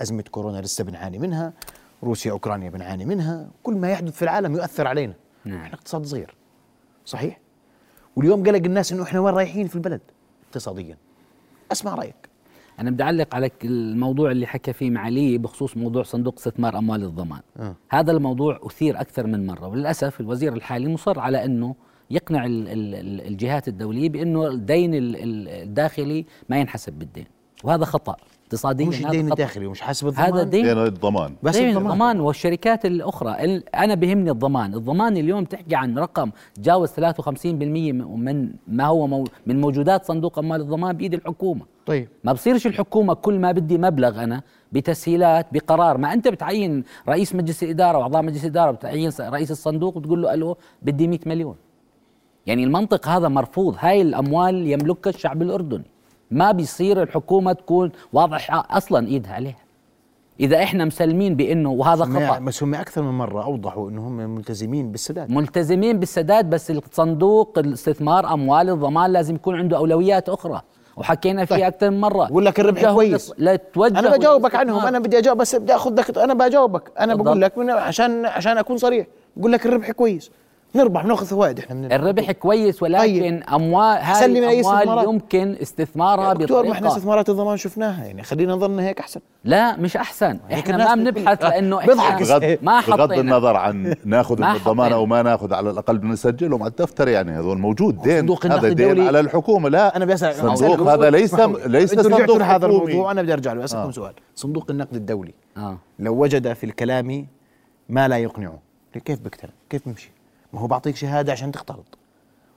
أزمة 0.00 0.24
كورونا 0.30 0.60
لسه 0.60 0.84
بنعاني 0.84 1.18
منها 1.18 1.52
روسيا 2.02 2.32
أوكرانيا 2.32 2.70
بنعاني 2.70 3.04
منها 3.04 3.48
كل 3.62 3.74
ما 3.74 3.90
يحدث 3.90 4.16
في 4.16 4.22
العالم 4.22 4.54
يؤثر 4.54 4.86
علينا. 4.86 5.14
نعم. 5.44 5.60
إحنا 5.60 5.74
اقتصاد 5.74 6.06
صغير. 6.06 6.34
صحيح؟ 7.04 7.40
واليوم 8.16 8.44
قلق 8.44 8.64
الناس 8.64 8.92
إنه 8.92 9.02
إحنا 9.02 9.20
وين 9.20 9.34
رايحين 9.34 9.66
في 9.66 9.76
البلد 9.76 10.00
اقتصاديا. 10.48 10.96
أسمع 11.72 11.94
رأيك. 11.94 12.28
أنا 12.78 12.90
بدي 12.90 13.02
أعلق 13.02 13.34
على 13.34 13.50
الموضوع 13.64 14.30
اللي 14.30 14.46
حكى 14.46 14.72
فيه 14.72 14.90
معالي 14.90 15.38
بخصوص 15.38 15.76
موضوع 15.76 16.02
صندوق 16.02 16.34
استثمار 16.38 16.78
أموال 16.78 17.04
الضمان. 17.04 17.40
أه. 17.56 17.74
هذا 17.90 18.12
الموضوع 18.12 18.60
أثير 18.62 19.00
أكثر 19.00 19.26
من 19.26 19.46
مرة. 19.46 19.68
وللأسف 19.68 20.20
الوزير 20.20 20.52
الحالي 20.52 20.88
مصر 20.88 21.20
على 21.20 21.44
إنه 21.44 21.74
يقنع 22.10 22.44
الجهات 22.48 23.68
الدولية 23.68 24.08
بأنه 24.08 24.46
الدين 24.46 24.90
الداخلي 24.94 26.26
ما 26.48 26.60
ينحسب 26.60 26.92
بالدين. 26.92 27.26
وهذا 27.64 27.84
خطأ. 27.84 28.16
اقتصاديا 28.44 28.86
مش 28.86 29.04
الدين 29.04 29.32
الداخلي 29.32 29.66
ومش 29.66 29.80
حاسب 29.80 30.06
الضمان؟ 30.08 30.32
هذا 30.32 30.42
دين 30.42 30.66
الضمان. 30.66 31.34
بس 31.42 31.56
دين 31.56 31.68
الضمان. 31.68 31.92
الضمان 31.92 32.20
والشركات 32.20 32.86
الأخرى. 32.86 33.62
أنا 33.74 33.94
بهمني 33.94 34.30
الضمان. 34.30 34.74
الضمان 34.74 35.16
اليوم 35.16 35.44
تحكي 35.44 35.76
عن 35.76 35.98
رقم 35.98 36.30
تجاوز 36.54 36.90
53% 36.90 37.92
من 37.92 38.52
ما 38.68 38.86
هو 38.86 39.06
مو 39.06 39.24
من 39.46 39.60
موجودات 39.60 40.04
صندوق 40.04 40.38
أموال 40.38 40.60
الضمان 40.60 40.96
بايد 40.96 41.14
الحكومة. 41.14 41.66
طيب. 41.86 42.08
ما 42.24 42.32
بصيرش 42.32 42.66
الحكومة 42.66 43.14
كل 43.14 43.38
ما 43.38 43.52
بدي 43.52 43.78
مبلغ 43.78 44.24
أنا 44.24 44.42
بتسهيلات 44.72 45.46
بقرار. 45.52 45.98
ما 45.98 46.12
أنت 46.12 46.28
بتعين 46.28 46.84
رئيس 47.08 47.34
مجلس 47.34 47.62
الإدارة 47.62 47.98
وأعضاء 47.98 48.22
مجلس 48.22 48.44
الإدارة 48.44 48.70
بتعين 48.70 49.10
رئيس 49.20 49.50
الصندوق 49.50 49.96
وتقول 49.96 50.22
له 50.22 50.34
ألو 50.34 50.56
بدي 50.82 51.08
100 51.08 51.18
مليون. 51.26 51.56
يعني 52.48 52.64
المنطق 52.64 53.08
هذا 53.08 53.28
مرفوض. 53.28 53.76
هاي 53.78 54.02
الأموال 54.02 54.66
يملكها 54.66 55.10
الشعب 55.10 55.42
الأردني. 55.42 55.84
ما 56.30 56.52
بيصير 56.52 57.02
الحكومة 57.02 57.52
تكون 57.52 57.92
واضح 58.12 58.74
أصلا 58.76 59.06
إيدها 59.08 59.32
عليها. 59.32 59.56
إذا 60.40 60.62
إحنا 60.62 60.84
مسلمين 60.84 61.36
بإنه 61.36 61.70
وهذا 61.70 62.04
خطأ. 62.04 62.38
بس 62.38 62.62
هم 62.62 62.74
أكثر 62.74 63.02
من 63.02 63.18
مرة 63.18 63.44
أوضحوا 63.44 63.90
إنه 63.90 64.08
هم 64.08 64.16
ملتزمين 64.16 64.92
بالسداد. 64.92 65.30
ملتزمين 65.30 65.98
بالسداد 65.98 66.50
بس 66.50 66.70
الصندوق 66.70 67.58
الاستثمار 67.58 68.32
أموال 68.32 68.70
الضمان 68.70 69.12
لازم 69.12 69.34
يكون 69.34 69.54
عنده 69.54 69.76
أولويات 69.76 70.28
أخرى. 70.28 70.62
وحكينا 70.96 71.44
فيها 71.44 71.56
طيب. 71.56 71.66
أكثر 71.66 71.90
من 71.90 72.00
مرة. 72.00 72.24
بقول 72.26 72.46
لك 72.46 72.60
الربح 72.60 72.92
كويس. 72.92 73.32
لا 73.38 73.56
توجه 73.56 73.98
أنا 73.98 74.16
بجاوبك 74.16 74.54
عنهم. 74.54 74.86
أنا 74.86 74.98
بدي 74.98 75.18
أجاوب 75.18 75.38
بس 75.38 75.54
بدي 75.54 75.74
آخذ 75.74 75.94
لك 75.94 76.18
أنا 76.18 76.34
بجاوبك. 76.34 76.92
أنا 77.00 77.14
بقول 77.14 77.40
لك 77.40 77.52
عشان 77.58 78.26
عشان 78.26 78.58
أكون 78.58 78.76
صريح. 78.76 79.06
بقول 79.36 79.52
لك 79.52 79.66
الربح 79.66 79.90
كويس. 79.90 80.30
نربح 80.74 81.04
ناخذ 81.04 81.26
فوائد 81.26 81.58
إحنا 81.58 81.74
من 81.74 81.92
الربح 81.92 82.32
كويس 82.32 82.82
ولكن 82.82 83.40
طيب. 83.40 83.42
أموال 83.54 83.98
هاي 83.98 84.60
الأموال 84.60 85.04
يمكن 85.04 85.56
استثمارها 85.62 86.32
دكتور 86.34 86.66
ما 86.66 86.72
إحنا 86.72 86.88
استثمارات 86.88 87.28
الضمان 87.28 87.56
شفناها 87.56 88.04
يعني 88.04 88.22
خلينا 88.22 88.52
نظن 88.52 88.78
هيك 88.78 89.00
أحسن. 89.00 89.20
لا 89.44 89.76
مش 89.76 89.96
أحسن. 89.96 90.38
إحنا 90.52 90.94
ما 90.94 91.10
بنبحث 91.10 91.44
لأنه 91.44 91.78
إحنا 91.78 91.94
بغض, 91.94 92.58
ما 92.62 92.80
بغض 92.80 93.12
النظر 93.12 93.56
عن 93.56 93.94
ناخذ 94.04 94.40
من 94.40 94.50
الضمان 94.50 94.92
أو 94.92 95.06
ما 95.06 95.22
ناخذ 95.22 95.54
على 95.54 95.70
الأقل 95.70 95.98
بنسجلهم 95.98 96.62
على 96.62 96.70
الدفتر 96.70 97.08
يعني 97.08 97.32
هذول 97.32 97.58
موجود 97.58 98.02
دين 98.02 98.36
هذا 98.44 98.68
دين 98.68 99.06
على 99.06 99.20
الحكومة. 99.20 99.68
لا 99.68 99.96
أنا 99.96 100.04
بسال 100.04 100.34
صندوق 100.34 100.88
هذا 100.88 101.10
ليس 101.10 101.34
ليس 101.66 102.00
صندوق 102.00 102.42
هذا 102.42 102.66
الموضوع 102.66 103.10
أنا 103.10 103.22
بدي 103.22 103.32
أرجع 103.32 103.52
له 103.52 103.64
أسألكم 103.64 103.88
آه. 103.88 103.92
سؤال. 103.92 104.12
صندوق 104.34 104.70
النقد 104.70 104.94
الدولي 104.94 105.34
آه. 105.56 105.78
لو 105.98 106.14
وجد 106.14 106.52
في 106.52 106.64
الكلام 106.64 107.26
ما 107.88 108.08
لا 108.08 108.18
يقنعه 108.18 108.58
كيف 109.04 109.20
بكتب 109.20 109.48
كيف 109.70 109.88
بمشي 109.88 110.17
ما 110.52 110.60
هو 110.60 110.66
بعطيك 110.66 110.96
شهادة 110.96 111.32
عشان 111.32 111.52
تقترض 111.52 111.84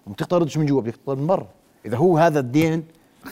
وما 0.05 0.13
بتقترضش 0.13 0.57
من 0.57 0.65
جوا 0.65 0.81
بدك 0.81 0.95
تقترض 0.95 1.17
من 1.17 1.27
برا 1.27 1.47
إذا 1.85 1.97
هو 1.97 2.17
هذا 2.17 2.39
الدين 2.39 2.83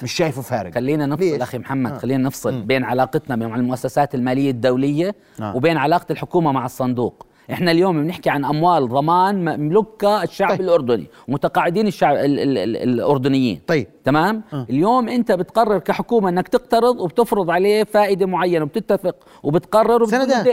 مش 0.03 0.13
شايفه 0.13 0.41
فارق 0.41 0.73
خلينا 0.73 1.05
نفصل؟ 1.05 1.41
أخي 1.41 1.57
محمد 1.57 1.91
آه. 1.91 1.97
خلينا 1.97 2.23
نفصل 2.23 2.53
م. 2.53 2.61
بين 2.65 2.83
علاقتنا 2.83 3.35
مع 3.35 3.55
المؤسسات 3.55 4.15
المالية 4.15 4.51
الدولية 4.51 5.15
آه. 5.41 5.55
وبين 5.55 5.77
علاقة 5.77 6.05
الحكومة 6.11 6.51
مع 6.51 6.65
الصندوق 6.65 7.25
إحنا 7.51 7.71
اليوم 7.71 8.03
بنحكي 8.03 8.29
عن 8.29 8.45
أموال 8.45 8.89
ضمان 8.89 9.59
مملكها 9.59 10.23
الشعب 10.23 10.49
طيب. 10.49 10.61
الأردني 10.61 11.07
متقاعدين 11.27 11.87
الشعب 11.87 12.15
ال 12.15 12.39
ال 12.39 12.57
ال 12.57 12.77
الأردنيين 12.77 13.61
طيب 13.67 13.87
تمام 14.03 14.41
أه. 14.53 14.65
اليوم 14.69 15.09
أنت 15.09 15.31
بتقرر 15.31 15.79
كحكومة 15.79 16.29
إنك 16.29 16.47
تقترض 16.47 16.99
وبتفرض 16.99 17.49
عليه 17.49 17.83
فائدة 17.83 18.25
معينة 18.25 18.63
وبتتفق 18.63 19.15
وبتقرر 19.43 20.05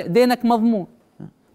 دينك 0.07 0.45
مضمون 0.45 0.87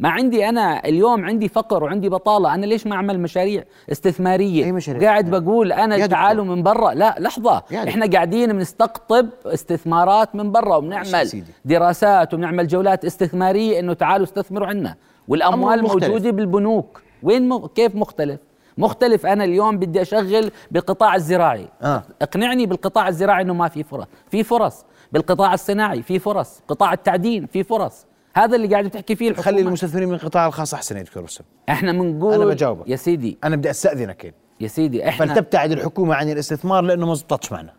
ما 0.01 0.10
عندي 0.10 0.50
أنا 0.50 0.86
اليوم 0.86 1.25
عندي 1.25 1.48
فقر 1.48 1.84
وعندي 1.84 2.10
بطالة. 2.10 2.53
أنا 2.55 2.65
ليش 2.65 2.88
ما 2.88 2.96
أعمل 2.96 3.20
مشاريع 3.20 3.63
استثمارية؟ 3.91 4.65
أي 4.65 4.72
مشاريع؟ 4.72 5.10
قاعد 5.10 5.29
بقول 5.29 5.74
أنا 5.74 6.08
تعالوا 6.08 6.46
من 6.46 6.63
برا. 6.63 6.93
لا 6.93 7.15
لحظة. 7.20 7.63
إحنا 7.74 8.05
قاعدين 8.05 8.53
بنستقطب 8.53 9.29
استثمارات 9.46 10.36
من 10.36 10.51
برا 10.51 10.75
وبنعمل 10.75 11.43
دراسات 11.65 12.34
وبنعمل 12.34 12.67
جولات 12.67 13.05
استثمارية 13.05 13.79
إنه 13.79 13.93
تعالوا 13.93 14.25
استثمروا 14.25 14.67
عندنا. 14.67 14.96
والأموال 15.27 15.84
موجودة 15.84 16.31
بالبنوك. 16.31 17.01
وين 17.24 17.50
م... 17.50 17.67
كيف 17.67 17.96
مختلف؟ 17.96 18.39
مختلف. 18.77 19.25
أنا 19.25 19.43
اليوم 19.43 19.77
بدي 19.77 20.01
أشغل 20.01 20.51
بالقطاع 20.72 21.15
الزراعي. 21.15 21.67
آه. 21.81 22.03
اقنعني 22.22 22.65
بالقطاع 22.65 23.08
الزراعي 23.08 23.41
إنه 23.41 23.53
ما 23.53 23.67
في 23.67 23.84
فرص. 23.84 24.05
في 24.29 24.43
فرص. 24.43 24.86
بالقطاع 25.12 25.53
الصناعي 25.53 26.01
في 26.01 26.20
فرص. 26.20 26.62
قطاع 26.67 26.93
التعدين 26.93 27.46
في 27.46 27.63
فرص. 27.63 28.05
هذا 28.34 28.56
اللي 28.56 28.68
قاعد 28.68 28.90
تحكي 28.90 29.16
فيه 29.16 29.30
الحكومة. 29.30 29.46
خلي 29.46 29.62
المستثمرين 29.62 30.08
من 30.08 30.14
القطاع 30.14 30.48
الخاص 30.48 30.74
أحسن 30.74 30.98
يا 30.98 31.02
دكتور 31.02 31.24
بسام 31.24 31.46
إحنا 31.70 31.92
بنقول 31.92 32.34
أنا 32.34 32.46
بجاوبك. 32.46 32.90
يا 32.90 32.96
سيدي. 32.96 33.38
أنا 33.44 33.56
بدي 33.56 33.70
أستأذنك 33.70 34.34
يا 34.62 34.68
سيدي 34.68 35.10
إحنا 35.10 35.26
فلتبتعد 35.26 35.72
الحكومة 35.72 36.16
عن 36.16 36.30
الاستثمار 36.30 36.84
لأنه 36.84 37.06
ما 37.06 37.14
زبطتش 37.14 37.52
معنا. 37.52 37.74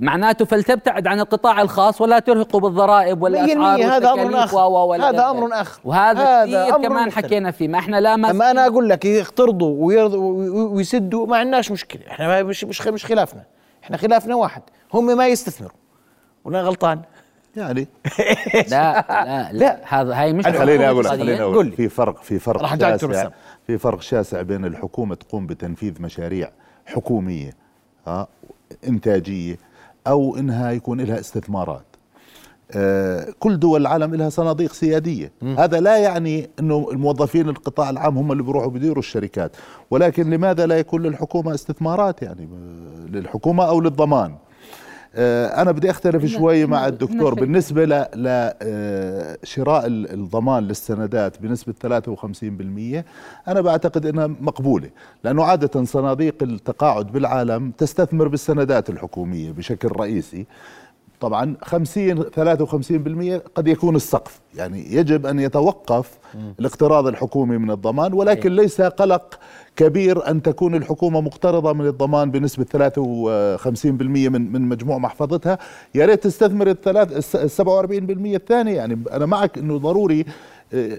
معناته 0.00 0.44
فلتبتعد 0.44 1.06
عن 1.06 1.20
القطاع 1.20 1.62
الخاص 1.62 2.00
ولا 2.00 2.18
ترهقه 2.18 2.60
بالضرائب 2.60 3.22
والأسعار 3.22 3.84
هذا 3.84 4.12
أمر 4.12 4.44
آخر. 4.44 4.58
هذا 5.08 5.30
أمر 5.30 5.48
آخر. 5.52 5.80
وهذا 5.84 6.42
هذا 6.42 6.64
كثير 6.64 6.82
كمان 6.82 7.06
مختلف. 7.06 7.26
حكينا 7.26 7.50
فيه. 7.50 7.68
ما 7.68 7.78
إحنا 7.78 8.00
لا 8.00 8.16
ما 8.16 8.30
أما 8.30 8.50
أنا 8.50 8.66
أقول 8.66 8.88
لك 8.88 9.04
يقترضوا 9.04 9.92
ويسدوا 10.74 11.26
ما 11.26 11.36
عندناش 11.36 11.70
مشكلة. 11.70 12.02
إحنا 12.10 12.42
مش 12.42 12.64
مش 12.64 12.86
مش 12.86 13.06
خلافنا. 13.06 13.44
إحنا 13.84 13.96
خلافنا 13.96 14.34
واحد. 14.34 14.62
هم 14.94 15.16
ما 15.16 15.28
يستثمروا. 15.28 15.76
ولا 16.44 16.62
غلطان. 16.62 17.02
يعني. 17.56 17.88
لا 18.70 19.04
لا 19.08 19.52
لا 19.52 19.80
هذا 20.00 20.14
هاي 20.14 20.32
مش 20.32 20.44
خليني 20.46 20.88
أقول 20.88 21.06
خليني 21.08 21.42
أقول 21.42 21.72
في 21.72 21.88
فرق 21.88 22.22
في 22.22 22.38
فرق 22.38 22.66
شاسع. 22.78 23.30
في 23.66 23.78
فرق 23.78 24.00
شاسع 24.00 24.42
بين 24.42 24.64
الحكومة 24.64 25.14
تقوم 25.14 25.46
بتنفيذ 25.46 26.02
مشاريع 26.02 26.50
حكومية 26.86 27.50
ها 28.06 28.28
إنتاجية 28.88 29.58
أو 30.06 30.36
إنها 30.36 30.70
يكون 30.72 31.00
لها 31.00 31.20
استثمارات. 31.20 31.84
آه 32.72 33.26
كل 33.38 33.58
دول 33.58 33.80
العالم 33.80 34.14
لها 34.14 34.28
صناديق 34.28 34.72
سيادية. 34.72 35.32
م. 35.42 35.54
هذا 35.58 35.80
لا 35.80 35.96
يعني 35.96 36.50
إنه 36.60 36.88
الموظفين 36.92 37.48
القطاع 37.48 37.90
العام 37.90 38.18
هم 38.18 38.32
اللي 38.32 38.42
بيروحوا 38.42 38.70
بيديروا 38.70 38.98
الشركات. 38.98 39.56
ولكن 39.90 40.30
لماذا 40.30 40.66
لا 40.66 40.78
يكون 40.78 41.02
للحكومة 41.02 41.54
استثمارات 41.54 42.22
يعني؟ 42.22 42.48
للحكومة 43.08 43.64
أو 43.68 43.80
للضمان؟ 43.80 44.30
آه، 44.30 44.38
أنا 45.14 45.72
بدي 45.72 45.90
أختلف 45.90 46.24
شوي 46.26 46.66
مع 46.66 46.86
الدكتور. 46.86 47.34
بالنسبة 47.34 47.84
لشراء 48.14 49.82
آه، 49.84 49.86
الضمان 50.14 50.62
للسندات 50.62 51.42
بنسبة 51.42 51.74
53% 51.82 53.04
أنا 53.48 53.60
بعتقد 53.60 54.06
إنها 54.06 54.26
مقبولة 54.26 54.90
لأنه 55.24 55.44
عادة 55.44 55.84
صناديق 55.84 56.34
التقاعد 56.42 57.06
بالعالم 57.12 57.70
تستثمر 57.70 58.28
بالسندات 58.28 58.90
الحكومية 58.90 59.50
بشكل 59.52 59.88
رئيسي. 59.88 60.46
طبعا 61.20 61.56
50 61.62 62.22
53% 62.22 63.42
قد 63.54 63.68
يكون 63.68 63.96
السقف. 63.96 64.40
يعني 64.54 64.94
يجب 64.94 65.26
أن 65.26 65.38
يتوقف 65.38 66.18
الاقتراض 66.60 67.06
الحكومي 67.06 67.58
من 67.58 67.70
الضمان 67.70 68.12
ولكن 68.12 68.50
إيه. 68.50 68.56
ليس 68.56 68.80
قلق 68.80 69.38
كبير 69.76 70.30
أن 70.30 70.42
تكون 70.42 70.74
الحكومة 70.74 71.20
مقترضة 71.20 71.72
من 71.72 71.86
الضمان 71.86 72.30
بنسبة 72.30 72.64
53% 72.64 74.28
من 74.28 74.52
من 74.52 74.62
مجموع 74.62 74.98
محفظتها. 74.98 75.58
يا 75.94 76.06
ريت 76.06 76.24
تستثمر 76.24 76.66
الثلاث 76.66 77.36
47% 77.60 78.34
الثانية. 78.34 78.76
يعني 78.76 78.98
أنا 79.12 79.26
معك 79.26 79.58
إنه 79.58 79.78
ضروري 79.78 80.24
آه، 80.74 80.98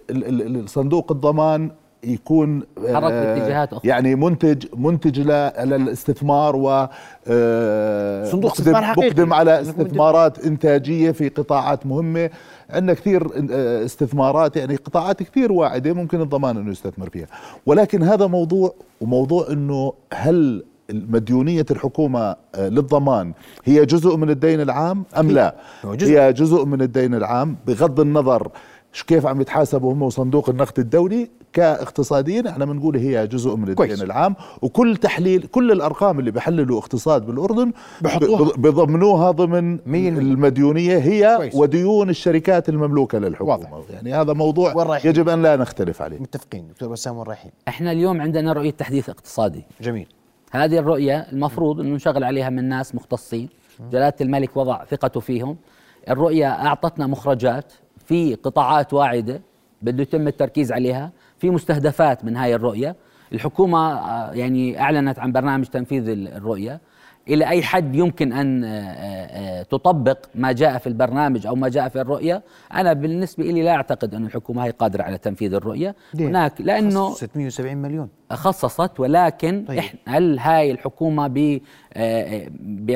صندوق 0.65 1.11
الضمان 1.11 1.71
يكون 2.03 2.63
حرك 2.77 3.11
آه، 3.11 3.35
باتجاهات 3.35 3.73
أخرى. 3.73 3.89
يعني 3.89 4.15
منتج 4.15 4.65
منتج 4.77 5.19
للاستثمار 5.19 6.55
و 6.55 6.87
آه، 7.27 8.25
صندوق 8.25 8.51
استثمار 8.51 8.83
حقيقي. 8.83 9.09
بقدم 9.09 9.33
على 9.33 9.61
استثمارات 9.61 10.45
إنتاجية 10.45 11.11
في 11.11 11.29
قطاعات 11.29 11.85
مهمة. 11.85 12.29
عندنا 12.69 12.93
كثير 12.93 13.27
آه، 13.51 13.85
استثمارات 13.85 14.57
يعني 14.57 14.75
قطاعات 14.75 15.23
كثير 15.23 15.51
واعدة 15.51 15.93
ممكن 15.93 16.21
الضمان 16.21 16.57
إنه 16.57 16.71
يستثمر 16.71 17.09
فيها. 17.09 17.27
ولكن 17.65 18.03
هذا 18.03 18.27
موضوع 18.27 18.73
وموضوع 19.01 19.47
إنه 19.51 19.93
هل 20.13 20.63
مديونية 20.93 21.65
الحكومة 21.71 22.35
للضمان 22.57 23.33
هي 23.65 23.85
جزء 23.85 24.17
من 24.17 24.29
الدين 24.29 24.61
العام 24.61 25.03
أم 25.17 25.31
لا؟ 25.31 25.55
هي 26.01 26.33
جزء 26.33 26.65
من 26.65 26.81
الدين 26.81 27.13
العام 27.13 27.57
بغض 27.67 27.99
النظر 27.99 28.51
كيف 29.07 29.25
عم 29.25 29.41
يتحاسبوا 29.41 29.93
هم 29.93 30.01
وصندوق 30.01 30.49
النقد 30.49 30.79
الدولي 30.79 31.29
كاقتصاديين 31.53 32.47
إحنا 32.47 32.65
بنقول 32.65 32.97
هي 32.97 33.27
جزء 33.27 33.55
من 33.55 33.61
الدين 33.61 33.75
كويس. 33.75 34.03
العام. 34.03 34.35
وكل 34.61 34.97
تحليل 34.97 35.41
كل 35.41 35.71
الأرقام 35.71 36.19
اللي 36.19 36.31
بيحللوا 36.31 36.79
اقتصاد 36.79 37.25
بالأردن 37.25 37.71
بضمنوها 38.57 39.31
ضمن 39.31 39.79
المديونية 39.95 40.97
هي 40.97 41.37
كويس. 41.37 41.55
وديون 41.55 42.09
الشركات 42.09 42.69
المملوكة 42.69 43.19
للحكومة. 43.19 43.51
واضح. 43.51 43.91
يعني 43.93 44.13
هذا 44.13 44.33
موضوع 44.33 44.99
يجب 45.05 45.29
أن 45.29 45.41
لا 45.41 45.55
نختلف 45.55 46.01
عليه. 46.01 46.19
متفقين. 46.19 46.67
دكتور 46.67 46.89
بسام 46.89 47.17
وين 47.17 47.27
رايحين؟ 47.27 47.51
إحنا 47.67 47.91
اليوم 47.91 48.21
عندنا 48.21 48.53
رؤية 48.53 48.71
تحديث 48.71 49.09
اقتصادي. 49.09 49.63
جميل. 49.81 50.07
هذه 50.51 50.77
الرؤية 50.77 51.27
المفروض 51.31 51.79
إنه 51.79 51.95
نشغل 51.95 52.23
عليها 52.23 52.49
من 52.49 52.69
ناس 52.69 52.95
مختصين. 52.95 53.49
جلالة 53.91 54.13
الملك 54.21 54.57
وضع 54.57 54.85
ثقته 54.85 55.19
فيهم. 55.19 55.57
الرؤية 56.09 56.47
أعطتنا 56.47 57.07
مخرجات 57.07 57.73
في 58.05 58.35
قطاعات 58.35 58.93
واعدة 58.93 59.41
بده 59.81 60.01
يتم 60.01 60.27
التركيز 60.27 60.71
عليها. 60.71 61.11
في 61.39 61.49
مستهدفات 61.49 62.25
من 62.25 62.37
هاي 62.37 62.55
الرؤية. 62.55 62.95
الحكومة 63.33 63.93
آه، 63.93 64.33
يعني 64.33 64.81
أعلنت 64.81 65.19
عن 65.19 65.31
برنامج 65.31 65.65
تنفيذ 65.65 66.09
الرؤية. 66.09 66.81
إلى 67.27 67.47
أي 67.47 67.63
حد 67.63 67.95
يمكن 67.95 68.33
أن 68.33 68.63
آه، 68.63 68.69
آه، 68.69 69.63
تطبق 69.63 70.17
ما 70.35 70.51
جاء 70.51 70.77
في 70.77 70.87
البرنامج 70.87 71.47
أو 71.47 71.55
ما 71.55 71.69
جاء 71.69 71.89
في 71.89 72.01
الرؤية؟ 72.01 72.43
أنا 72.73 72.93
بالنسبة 72.93 73.43
لي 73.43 73.61
لا 73.61 73.71
أعتقد 73.71 74.15
أن 74.15 74.25
الحكومة 74.25 74.65
هي 74.65 74.69
قادرة 74.69 75.03
على 75.03 75.17
تنفيذ 75.17 75.53
الرؤية. 75.53 75.95
هناك 76.19 76.61
لأنه 76.61 77.13
670 77.13 77.77
مليون. 77.77 78.09
خصصت 78.31 78.99
ولكن 78.99 79.65
طيب. 79.67 79.77
إحنا 79.77 79.99
هل 80.05 80.39
هاي 80.39 80.71
الحكومة 80.71 81.27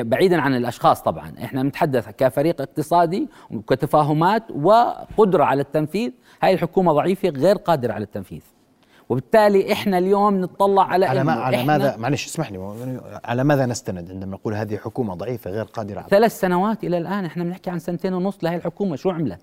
بعيدا 0.02 0.40
عن 0.40 0.54
الأشخاص 0.54 1.02
طبعا. 1.02 1.32
إحنا 1.44 1.62
نتحدث 1.62 2.08
كفريق 2.18 2.60
اقتصادي 2.60 3.28
وكتفاهمات 3.50 4.42
وقدرة 4.50 5.44
على 5.44 5.62
التنفيذ. 5.62 6.10
هاي 6.44 6.54
الحكومة 6.54 6.92
ضعيفة 6.92 7.28
غير 7.28 7.56
قادرة 7.56 7.92
على 7.92 8.04
التنفيذ 8.04 8.40
وبالتالي 9.08 9.72
إحنا 9.72 9.98
اليوم 9.98 10.40
نطلع 10.40 10.82
على 10.82 11.06
على, 11.06 11.24
ما 11.24 11.32
على 11.32 11.64
ماذا 11.64 11.96
معلش 11.96 12.26
اسمح 12.26 12.52
لي 12.52 13.00
على 13.24 13.44
ماذا 13.44 13.66
نستند 13.66 14.10
عندما 14.10 14.32
نقول 14.32 14.54
هذه 14.54 14.76
حكومة 14.76 15.14
ضعيفة 15.14 15.50
غير 15.50 15.64
قادرة 15.64 15.98
على 15.98 16.08
ثلاث 16.10 16.40
سنوات 16.40 16.84
إلى 16.84 16.98
الآن 16.98 17.24
إحنا 17.24 17.44
بنحكي 17.44 17.70
عن 17.70 17.78
سنتين 17.78 18.14
ونص 18.14 18.38
لهي 18.42 18.56
الحكومة 18.56 18.96
شو 18.96 19.10
عملت؟ 19.10 19.40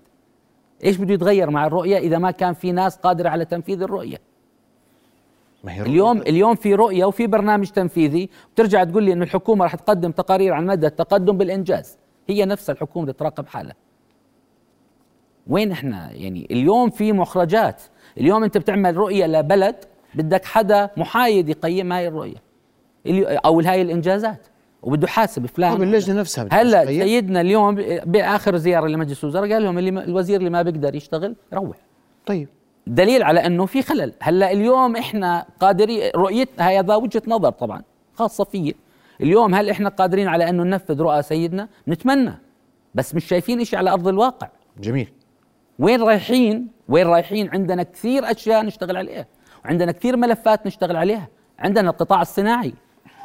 إيش 0.84 0.96
بده 0.96 1.14
يتغير 1.14 1.50
مع 1.50 1.66
الرؤية 1.66 1.98
إذا 1.98 2.18
ما 2.18 2.30
كان 2.30 2.54
في 2.54 2.72
ناس 2.72 2.96
قادرة 2.96 3.28
على 3.28 3.44
تنفيذ 3.44 3.82
الرؤية؟ 3.82 4.20
ما 5.64 5.72
هي 5.72 5.82
اليوم 5.82 6.18
اليوم 6.18 6.54
في 6.54 6.74
رؤية 6.74 7.04
وفي 7.04 7.26
برنامج 7.26 7.70
تنفيذي 7.70 8.30
بترجع 8.54 8.84
تقول 8.84 9.02
لي 9.02 9.12
إنه 9.12 9.24
الحكومة 9.24 9.64
راح 9.64 9.74
تقدم 9.74 10.10
تقارير 10.10 10.52
عن 10.52 10.66
مدى 10.66 10.86
التقدم 10.86 11.38
بالإنجاز 11.38 11.98
هي 12.28 12.44
نفس 12.44 12.70
الحكومة 12.70 13.12
تراقب 13.12 13.46
حالها 13.46 13.74
وين 15.46 15.72
إحنا؟ 15.72 16.10
يعني 16.12 16.48
اليوم 16.50 16.90
في 16.90 17.12
مخرجات. 17.12 17.82
اليوم 18.18 18.44
أنت 18.44 18.58
بتعمل 18.58 18.96
رؤية 18.96 19.26
لبلد 19.26 19.76
بدك 20.14 20.44
حدا 20.44 20.90
محايد 20.96 21.48
يقيم 21.48 21.92
هاي 21.92 22.08
الرؤية. 22.08 22.42
أو 23.44 23.60
هاي 23.60 23.82
الإنجازات. 23.82 24.46
وبده 24.82 25.04
يحاسب 25.04 25.46
فلان. 25.46 25.72
طيب 25.72 25.82
اللجنة 25.82 26.20
نفسها 26.20 26.48
هلأ 26.52 26.86
سيدنا 26.86 27.40
اليوم 27.40 27.74
بآخر 28.04 28.56
زيارة 28.56 28.86
لمجلس 28.86 29.24
الوزراء 29.24 29.52
قال 29.52 29.62
لهم 29.62 29.78
اللي 29.78 29.90
الوزير 29.90 30.38
اللي 30.38 30.50
ما 30.50 30.62
بيقدر 30.62 30.94
يشتغل 30.94 31.36
يروح 31.52 31.76
طيب. 32.26 32.48
دليل 32.86 33.22
على 33.22 33.46
إنه 33.46 33.66
في 33.66 33.82
خلل. 33.82 34.12
هلأ 34.20 34.52
اليوم 34.52 34.96
إحنا 34.96 35.46
قادرين 35.60 36.10
رؤيتنا 36.16 36.68
هذا 36.68 36.94
وجهة 36.94 37.22
نظر 37.26 37.50
طبعا 37.50 37.82
خاصة 38.14 38.44
في 38.44 38.74
اليوم 39.20 39.54
هل 39.54 39.70
إحنا 39.70 39.88
قادرين 39.88 40.28
على 40.28 40.48
إنه 40.48 40.62
ننفذ 40.62 41.00
رؤى 41.00 41.22
سيدنا؟ 41.22 41.68
نتمنى. 41.88 42.32
بس 42.94 43.14
مش 43.14 43.24
شايفين 43.24 43.64
شيء 43.64 43.78
على 43.78 43.90
أرض 43.90 44.08
الواقع. 44.08 44.48
جميل. 44.80 45.08
وين 45.82 46.02
رايحين؟ 46.02 46.68
وين 46.88 47.06
رايحين؟ 47.06 47.50
عندنا 47.52 47.82
كثير 47.82 48.30
أشياء 48.30 48.64
نشتغل 48.64 48.96
عليها. 48.96 49.26
وعندنا 49.64 49.92
كثير 49.92 50.16
ملفات 50.16 50.66
نشتغل 50.66 50.96
عليها. 50.96 51.28
عندنا 51.58 51.90
القطاع 51.90 52.22
الصناعي. 52.22 52.74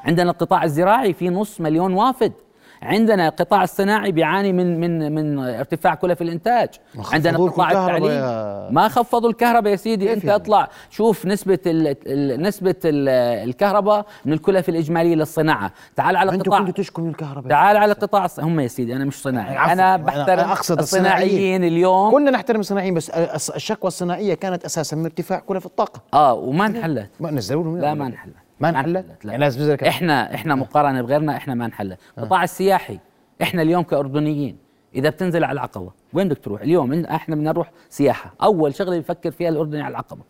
عندنا 0.05 0.31
القطاع 0.31 0.63
الزراعي 0.63 1.13
في 1.13 1.29
نص 1.29 1.61
مليون 1.61 1.93
وافد. 1.93 2.33
عندنا 2.81 3.27
القطاع 3.27 3.63
الصناعي 3.63 4.11
بيعاني 4.11 4.53
من 4.53 4.79
من 4.79 5.15
من 5.15 5.39
ارتفاع 5.39 5.95
كلف 5.95 6.21
الإنتاج. 6.21 6.69
عندنا 7.13 7.37
قطاع 7.37 7.71
التعليم. 7.71 8.73
ما 8.73 8.87
خفضوا 8.87 9.29
الكهرباء 9.29 9.71
يا 9.71 9.77
سيدي. 9.77 10.13
أنت 10.13 10.23
يعني؟ 10.23 10.35
اطلع 10.35 10.69
شوف 10.89 11.25
نسبة 11.25 11.59
ال 11.65 11.95
ال 12.07 12.41
نسبة 12.41 12.75
ال 12.85 13.09
الكهرباء 13.49 14.05
من 14.25 14.33
الكلف 14.33 14.69
الإجمالية 14.69 15.15
للصناعة. 15.15 15.71
تعال 15.95 16.15
على 16.15 16.31
قطاع 16.31 16.59
أنتوا 16.59 16.73
تشكوا 16.73 17.07
الكهرباء. 17.07 17.49
تعال 17.49 17.77
على 17.77 17.93
قطاع 17.93 18.27
هم 18.39 18.59
يا 18.59 18.67
سيدي 18.67 18.95
أنا 18.95 19.05
مش 19.05 19.21
صناعي. 19.21 19.73
أنا 19.73 19.97
بحترم 19.97 20.39
أنا 20.39 20.51
أقصد 20.51 20.79
الصناعيين. 20.79 21.63
اليوم. 21.63 22.11
كنا 22.11 22.31
نحترم 22.31 22.59
الصناعيين 22.59 22.93
بس 22.93 23.09
الشكوى 23.09 23.87
الصناعية 23.87 24.33
كانت 24.33 24.65
أساسا 24.65 24.95
من 24.95 25.05
ارتفاع 25.05 25.39
كلف 25.39 25.65
الطاقة. 25.65 26.01
آه 26.13 26.33
وما 26.33 26.65
انحلت. 26.65 27.09
ما 27.19 27.31
نزلوا 27.31 27.77
لا 27.77 27.93
ما 27.93 28.07
انحلت. 28.07 28.33
ما 28.59 28.69
انحلت؟ 28.69 29.05
يعني 29.25 29.37
لازم 29.37 29.77
إحنا 29.87 30.35
إحنا 30.35 30.55
مقارنة 30.55 31.01
بغيرنا 31.01 31.37
إحنا 31.37 31.53
ما 31.53 31.65
انحلت. 31.65 31.99
القطاع 32.17 32.43
السياحي 32.43 32.99
إحنا 33.41 33.61
اليوم 33.61 33.83
كأردنيين 33.83 34.57
إذا 34.95 35.09
بتنزل 35.09 35.43
على 35.43 35.51
العقبة 35.51 35.91
وين 36.13 36.27
بدك 36.27 36.37
تروح؟ 36.37 36.61
اليوم 36.61 37.05
إحنا 37.05 37.35
بدنا 37.35 37.51
نروح 37.51 37.71
سياحة. 37.89 38.33
أول 38.43 38.75
شغلة 38.75 38.99
بفكر 38.99 39.31
فيها 39.31 39.49
الأردني 39.49 39.81
على 39.81 39.91
العقبة. 39.91 40.21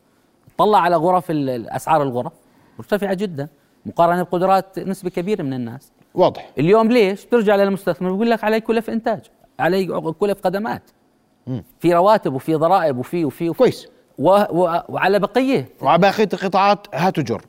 طلع 0.57 0.79
على 0.79 0.95
غرف 0.95 1.31
أسعار 1.31 2.03
الغرف 2.03 2.33
مرتفعة 2.79 3.13
جدا 3.13 3.47
مقارنة 3.85 4.23
بقدرات 4.23 4.79
نسبة 4.79 5.09
كبيرة 5.09 5.43
من 5.43 5.53
الناس. 5.53 5.91
واضح. 6.13 6.49
اليوم 6.59 6.91
ليش؟ 6.91 7.25
ترجع 7.25 7.55
للمستثمر 7.55 8.11
بيقول 8.11 8.29
لك 8.29 8.43
علي 8.43 8.61
كلف 8.61 8.89
إنتاج 8.89 9.21
علي 9.59 9.85
كلف 10.19 10.43
خدمات 10.43 10.83
في 11.79 11.93
رواتب 11.93 12.33
وفي 12.33 12.55
ضرائب 12.55 12.97
وفي 12.97 13.25
وفي, 13.25 13.49
وفي. 13.49 13.57
كويس. 13.57 13.87
و 14.17 14.29
و 14.29 14.81
وعلى 14.89 15.19
بقية. 15.19 15.69
وعلى 15.81 16.01
بقية 16.01 16.29
القطاعات 16.33 16.87
هاتوا 16.95 17.23
جر. 17.23 17.41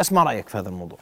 اسمع 0.00 0.24
رأيك 0.24 0.48
في 0.48 0.58
هذا 0.58 0.68
الموضوع؟ 0.68 0.98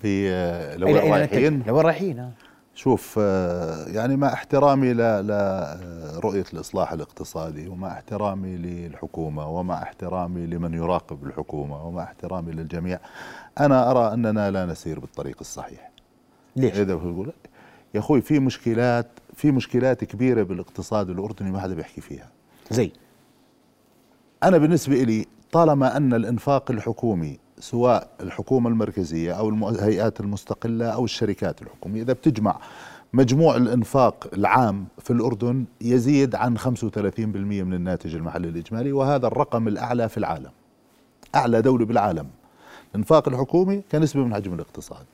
في 0.00 0.28
لو 0.76 0.86
رايحين؟ 0.96 1.62
لو 1.66 1.80
رايحين 1.80 2.32
شوف 2.74 3.18
آه، 3.22 3.86
يعني 3.88 4.16
مع 4.16 4.32
احترامي 4.32 4.92
لرؤية 4.92 6.44
الإصلاح 6.52 6.92
الاقتصادي 6.92 7.68
ومع 7.68 7.92
احترامي 7.92 8.56
للحكومة 8.56 9.48
ومع 9.48 9.82
احترامي 9.82 10.46
لمن 10.46 10.74
يراقب 10.74 11.26
الحكومة 11.26 11.86
ومع 11.86 12.02
احترامي 12.02 12.52
للجميع 12.52 12.98
أنا 13.60 13.90
أرى 13.90 14.14
أننا 14.14 14.50
لا 14.50 14.66
نسير 14.66 15.00
بالطريق 15.00 15.36
الصحيح. 15.40 15.90
ليش؟ 16.56 16.78
إذا 16.78 16.94
بقول 16.94 17.32
يا 17.94 18.00
أخوي 18.00 18.20
في 18.20 18.38
مشكلات 18.38 19.06
في 19.34 19.50
مشكلات 19.50 20.04
كبيرة 20.04 20.42
بالاقتصاد 20.42 21.10
الأردني 21.10 21.50
ما 21.50 21.60
حدا 21.60 21.74
بيحكي 21.74 22.00
فيها. 22.00 22.28
زي 22.70 22.92
أنا 24.42 24.58
بالنسبة 24.58 25.02
لي 25.02 25.26
طالما 25.52 25.96
أن 25.96 26.14
الإنفاق 26.14 26.70
الحكومي 26.70 27.38
سواء 27.62 28.08
الحكومة 28.20 28.70
المركزية 28.70 29.32
أو 29.32 29.48
الهيئات 29.48 30.20
المستقلة 30.20 30.86
أو 30.86 31.04
الشركات 31.04 31.62
الحكومية. 31.62 32.02
إذا 32.02 32.12
بتجمع 32.12 32.58
مجموع 33.12 33.56
الإنفاق 33.56 34.28
العام 34.32 34.86
في 34.98 35.10
الأردن 35.12 35.64
يزيد 35.80 36.34
عن 36.34 36.58
35% 36.58 36.68
من 37.18 37.74
الناتج 37.74 38.14
المحلي 38.14 38.48
الإجمالي 38.48 38.92
وهذا 38.92 39.26
الرقم 39.26 39.68
الأعلى 39.68 40.08
في 40.08 40.18
العالم 40.18 40.50
أعلى 41.34 41.62
دولة 41.62 41.86
بالعالم. 41.86 42.26
الإنفاق 42.90 43.28
الحكومي 43.28 43.82
كنسبة 43.92 44.24
من 44.24 44.34
حجم 44.34 44.54
الاقتصاد. 44.54 45.06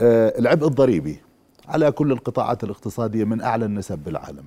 آه، 0.00 0.38
العبء 0.38 0.66
الضريبي 0.66 1.20
على 1.68 1.92
كل 1.92 2.12
القطاعات 2.12 2.64
الاقتصادية 2.64 3.24
من 3.24 3.40
أعلى 3.40 3.64
النسب 3.64 3.98
بالعالم. 3.98 4.44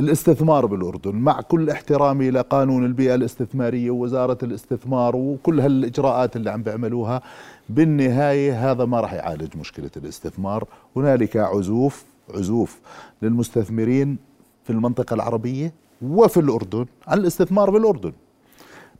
الاستثمار 0.00 0.66
بالأردن 0.66 1.14
مع 1.14 1.40
كل 1.40 1.70
احترامي 1.70 2.30
لقانون 2.30 2.84
البيئة 2.84 3.14
الاستثمارية 3.14 3.90
ووزارة 3.90 4.38
الاستثمار 4.42 5.16
وكل 5.16 5.60
هالإجراءات 5.60 6.36
اللي 6.36 6.50
عم 6.50 6.62
بيعملوها 6.62 7.22
بالنهاية 7.68 8.70
هذا 8.70 8.84
ما 8.84 9.00
راح 9.00 9.12
يعالج 9.12 9.56
مشكلة 9.56 9.90
الاستثمار. 9.96 10.68
هنالك 10.96 11.36
عزوف 11.36 12.04
عزوف 12.34 12.78
للمستثمرين 13.22 14.18
في 14.64 14.70
المنطقة 14.70 15.14
العربية 15.14 15.72
وفي 16.02 16.40
الأردن 16.40 16.86
عن 17.06 17.18
الاستثمار 17.18 17.70
بالأردن 17.70 18.12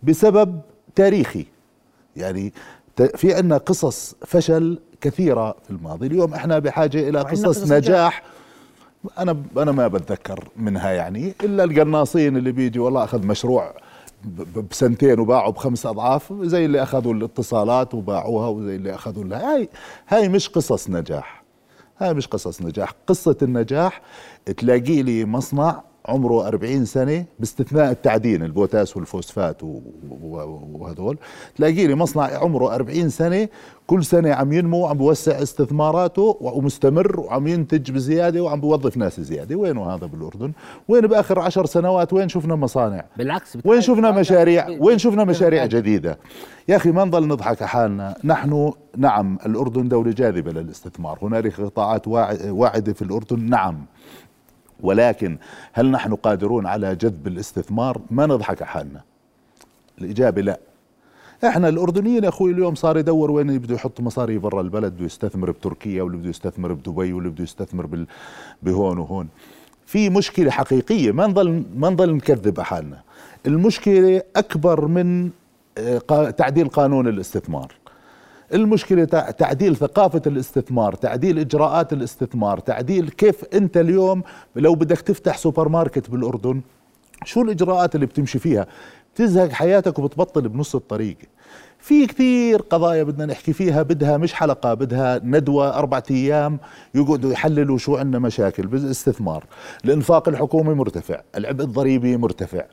بسبب 0.02 0.60
تاريخي. 0.94 1.46
يعني 2.16 2.52
في 3.14 3.34
عندنا 3.34 3.56
قصص 3.56 4.14
فشل 4.26 4.78
كثيرة 5.00 5.50
في 5.64 5.70
الماضي. 5.70 6.06
اليوم 6.06 6.34
إحنا 6.34 6.58
بحاجة 6.58 7.08
إلى 7.08 7.20
قصص 7.20 7.72
نجاح 7.72 8.22
أنا 9.18 9.42
أنا 9.56 9.72
ما 9.72 9.88
بتذكر 9.88 10.48
منها 10.56 10.90
يعني 10.90 11.34
إلا 11.44 11.64
القناصين 11.64 12.36
اللي 12.36 12.52
بيجي 12.52 12.78
والله 12.78 13.04
أخذ 13.04 13.26
مشروع 13.26 13.74
بسنتين 14.70 15.20
وباعوا 15.20 15.52
بخمس 15.52 15.86
أضعاف 15.86 16.32
زي 16.32 16.64
اللي 16.64 16.82
أخذوا 16.82 17.14
الاتصالات 17.14 17.94
وباعوها 17.94 18.48
وزي 18.48 18.76
اللي 18.76 18.94
أخذوا 18.94 19.36
هاي 19.36 19.68
هاي 20.08 20.28
مش 20.28 20.48
قصص 20.48 20.90
نجاح. 20.90 21.44
هاي 21.98 22.14
مش 22.14 22.26
قصص 22.26 22.62
نجاح. 22.62 22.92
قصة 23.06 23.36
النجاح 23.42 24.00
تلاقي 24.56 25.02
لي 25.02 25.24
مصنع 25.24 25.82
عمره 26.08 26.48
40 26.48 26.84
سنة 26.84 27.24
باستثناء 27.38 27.90
التعدين 27.90 28.42
البوتاس 28.42 28.96
والفوسفات 28.96 29.62
وهذول 30.22 31.18
تلاقي 31.56 31.86
لي 31.86 31.94
مصنع 31.94 32.22
عمره 32.22 32.74
40 32.74 33.08
سنة 33.08 33.48
كل 33.86 34.04
سنة 34.04 34.32
عم 34.34 34.52
ينمو 34.52 34.78
وعم 34.78 34.98
بوسع 34.98 35.42
استثماراته 35.42 36.36
ومستمر 36.40 37.20
وعم 37.20 37.46
ينتج 37.46 37.90
بزيادة 37.90 38.40
وعم 38.40 38.60
بوظف 38.60 38.96
ناس 38.96 39.20
زيادة. 39.20 39.56
وينه 39.56 39.94
هذا 39.94 40.06
بالأردن؟ 40.06 40.52
وين 40.88 41.06
بآخر 41.06 41.38
عشر 41.38 41.66
سنوات؟ 41.66 42.12
وين 42.12 42.28
شفنا 42.28 42.56
مصانع؟ 42.56 43.04
بالعكس 43.16 43.58
وين 43.64 43.80
شفنا 43.80 44.10
مشاريع؟ 44.10 44.68
وين 44.80 44.98
شفنا 44.98 45.24
مشاريع 45.24 45.66
جديدة؟ 45.66 46.18
يا 46.68 46.76
أخي 46.76 46.90
ما 46.90 47.04
نضل 47.04 47.28
نضحك 47.28 47.62
حالنا. 47.62 48.14
نحن 48.24 48.72
نعم 48.96 49.38
الأردن 49.46 49.88
دولة 49.88 50.10
جاذبة 50.10 50.52
للاستثمار. 50.52 51.18
هنالك 51.22 51.60
قطاعات 51.60 52.08
واعدة 52.48 52.92
في 52.92 53.02
الأردن. 53.02 53.50
نعم. 53.50 53.86
ولكن 54.80 55.38
هل 55.72 55.90
نحن 55.90 56.14
قادرون 56.14 56.66
على 56.66 56.96
جذب 56.96 57.26
الاستثمار؟ 57.26 58.00
ما 58.10 58.26
نضحك 58.26 58.62
حالنا. 58.62 59.00
الإجابة 60.00 60.42
لا. 60.42 60.60
إحنا 61.44 61.68
الأردنيين 61.68 62.24
يا 62.24 62.28
أخوي 62.28 62.52
اليوم 62.52 62.74
صار 62.74 62.98
يدور 62.98 63.30
وين 63.30 63.58
بده 63.58 63.74
يحط 63.74 64.00
مصاري 64.00 64.38
برا 64.38 64.60
البلد 64.60 64.92
بده 64.92 65.04
يستثمر 65.04 65.50
بتركيا 65.50 66.02
واللي 66.02 66.18
بده 66.18 66.28
يستثمر 66.28 66.72
بدبي 66.72 67.12
واللي 67.12 67.30
بده 67.30 67.44
يستثمر 67.44 67.86
بال... 67.86 68.06
بهون 68.62 68.98
وهون. 68.98 69.28
في 69.86 70.10
مشكلة 70.10 70.50
حقيقية 70.50 71.12
ما 71.12 71.26
نضل 71.26 71.64
ما 71.76 71.90
نضل 71.90 72.14
نكذب 72.14 72.60
حالنا. 72.60 73.00
المشكلة 73.46 74.22
أكبر 74.36 74.86
من 74.86 75.30
آه، 75.78 76.30
تعديل 76.30 76.68
قانون 76.68 77.08
الاستثمار. 77.08 77.72
المشكلة 78.54 79.04
تعديل 79.38 79.76
ثقافة 79.76 80.22
الاستثمار 80.26 80.94
تعديل 80.94 81.38
إجراءات 81.38 81.92
الاستثمار 81.92 82.58
تعديل 82.58 83.08
كيف 83.08 83.44
أنت 83.54 83.76
اليوم 83.76 84.22
لو 84.56 84.74
بدك 84.74 85.00
تفتح 85.00 85.38
سوبر 85.38 85.68
ماركت 85.68 86.10
بالأردن 86.10 86.60
شو 87.24 87.42
الإجراءات 87.42 87.94
اللي 87.94 88.06
بتمشي 88.06 88.38
فيها؟ 88.38 88.66
تزهق 89.14 89.50
حياتك 89.50 89.98
وبتبطل 89.98 90.48
بنص 90.48 90.74
الطريق. 90.74 91.16
في 91.78 92.06
كثير 92.06 92.60
قضايا 92.60 93.02
بدنا 93.02 93.26
نحكي 93.26 93.52
فيها 93.52 93.82
بدها 93.82 94.16
مش 94.16 94.34
حلقة 94.34 94.74
بدها 94.74 95.20
ندوة 95.24 95.78
أربعة 95.78 96.02
أيام 96.10 96.58
يقعدوا 96.94 97.32
يحللوا 97.32 97.78
شو 97.78 97.96
عندنا 97.96 98.18
مشاكل 98.18 98.66
بالاستثمار. 98.66 99.44
الإنفاق 99.84 100.28
الحكومي 100.28 100.74
مرتفع 100.74 101.20
العبء 101.36 101.64
الضريبي 101.64 102.16
مرتفع. 102.16 102.64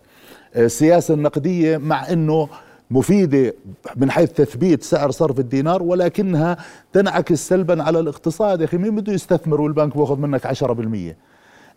السياسة 0.55 1.13
النقدية 1.13 1.77
مع 1.77 2.09
أنه 2.12 2.49
مفيدة 2.91 3.53
من 3.95 4.11
حيث 4.11 4.31
تثبيت 4.31 4.83
سعر 4.83 5.11
صرف 5.11 5.39
الدينار 5.39 5.83
ولكنها 5.83 6.57
تنعكس 6.93 7.47
سلبا 7.47 7.83
على 7.83 7.99
الاقتصاد. 7.99 8.59
يا 8.61 8.65
أخي 8.65 8.77
مين 8.77 8.95
بده 8.95 9.13
يستثمر 9.13 9.61
والبنك 9.61 9.97
بياخذ 9.97 10.17
منك 10.17 10.47
10% 10.47 11.15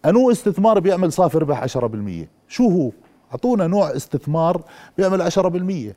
أنو 0.07 0.31
استثمار 0.31 0.81
بيعمل 0.81 1.13
صافي 1.13 1.39
ربح 1.39 1.67
10% 1.67 2.27
شو 2.49 2.69
هو؟ 2.69 2.91
أعطونا 3.33 3.67
نوع 3.67 3.97
استثمار 3.97 4.63
بيعمل 4.99 5.31
10% 5.31 5.95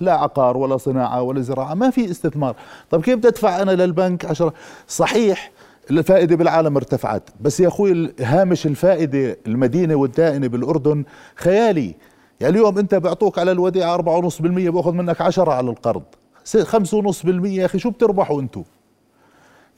لا 0.00 0.12
عقار 0.12 0.56
ولا 0.56 0.76
صناعة 0.76 1.22
ولا 1.22 1.40
زراعة 1.40 1.74
ما 1.74 1.90
في 1.90 2.10
استثمار. 2.10 2.56
طب 2.90 3.02
كيف 3.02 3.18
بدي 3.18 3.28
أنا 3.44 3.70
للبنك 3.70 4.24
10 4.24 4.54
صحيح 4.88 5.52
الفائدة 5.90 6.36
بالعالم 6.36 6.76
ارتفعت 6.76 7.30
بس 7.40 7.60
يا 7.60 7.68
أخوي 7.68 8.12
هامش 8.20 8.66
الفائدة 8.66 9.36
المدينة 9.46 9.94
والدائنة 9.94 10.46
بالأردن 10.46 11.04
خيالي. 11.36 11.94
يعني 12.40 12.54
اليوم 12.54 12.78
انت 12.78 12.94
بيعطوك 12.94 13.38
على 13.38 13.52
الوديعة 13.52 13.96
4.5% 13.96 14.40
باخذ 14.42 14.92
منك 14.92 15.20
10 15.20 15.52
على 15.52 15.70
القرض. 15.70 16.02
5.5% 16.44 17.26
يا 17.44 17.66
أخي 17.66 17.78
شو 17.78 17.90
بتربحوا 17.90 18.40
أنتم 18.40 18.62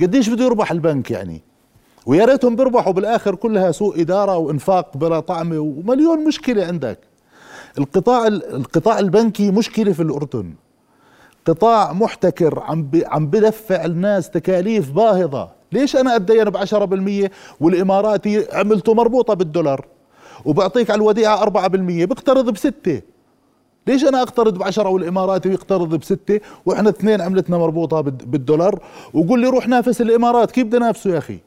قديش 0.00 0.28
بده 0.28 0.44
يربح 0.44 0.72
البنك 0.72 1.10
يعني؟ 1.10 1.42
ويا 2.06 2.24
ريتهم 2.24 2.56
بيربحوا 2.56 2.92
بالآخر 2.92 3.34
كلها 3.34 3.70
سوء 3.72 4.00
إدارة 4.00 4.36
وإنفاق 4.36 4.96
بلا 4.96 5.20
طعمه 5.20 5.58
ومليون 5.58 6.24
مشكلة 6.24 6.66
عندك. 6.66 6.98
القطاع 7.78 8.26
القطاع 8.26 8.98
البنكي 8.98 9.50
مشكلة 9.50 9.92
في 9.92 10.02
الأردن. 10.02 10.54
قطاع 11.46 11.92
محتكر 11.92 12.60
عم 12.60 12.90
عم 13.06 13.26
بدفع 13.26 13.84
الناس 13.84 14.30
تكاليف 14.30 14.92
باهظة. 14.92 15.50
ليش 15.72 15.96
أنا 15.96 16.16
اتدين 16.16 16.44
ب 16.44 16.56
10% 16.56 17.30
والإماراتي 17.60 18.46
عملته 18.52 18.94
مربوطة 18.94 19.34
بالدولار؟ 19.34 19.86
وبعطيك 20.44 20.90
على 20.90 20.98
الوديعة 20.98 21.36
4% 21.36 22.04
بقترض 22.04 22.50
بستة. 22.50 23.02
ليش 23.86 24.04
أنا 24.04 24.22
أقترض 24.22 24.58
بعشرة 24.58 24.88
والإماراتي 24.88 25.48
يقترض 25.48 25.94
بستة؟ 25.94 26.40
وإحنا 26.66 26.90
اثنين 26.90 27.20
عملتنا 27.20 27.58
مربوطة 27.58 28.00
بالدولار. 28.00 28.82
وقول 29.14 29.40
لي 29.40 29.46
روح 29.46 29.68
نافس 29.68 30.00
الإمارات 30.00 30.50
كيف 30.50 30.66
بدي 30.66 30.78
نافسه 30.78 31.10
يا 31.10 31.18
أخي؟ 31.18 31.38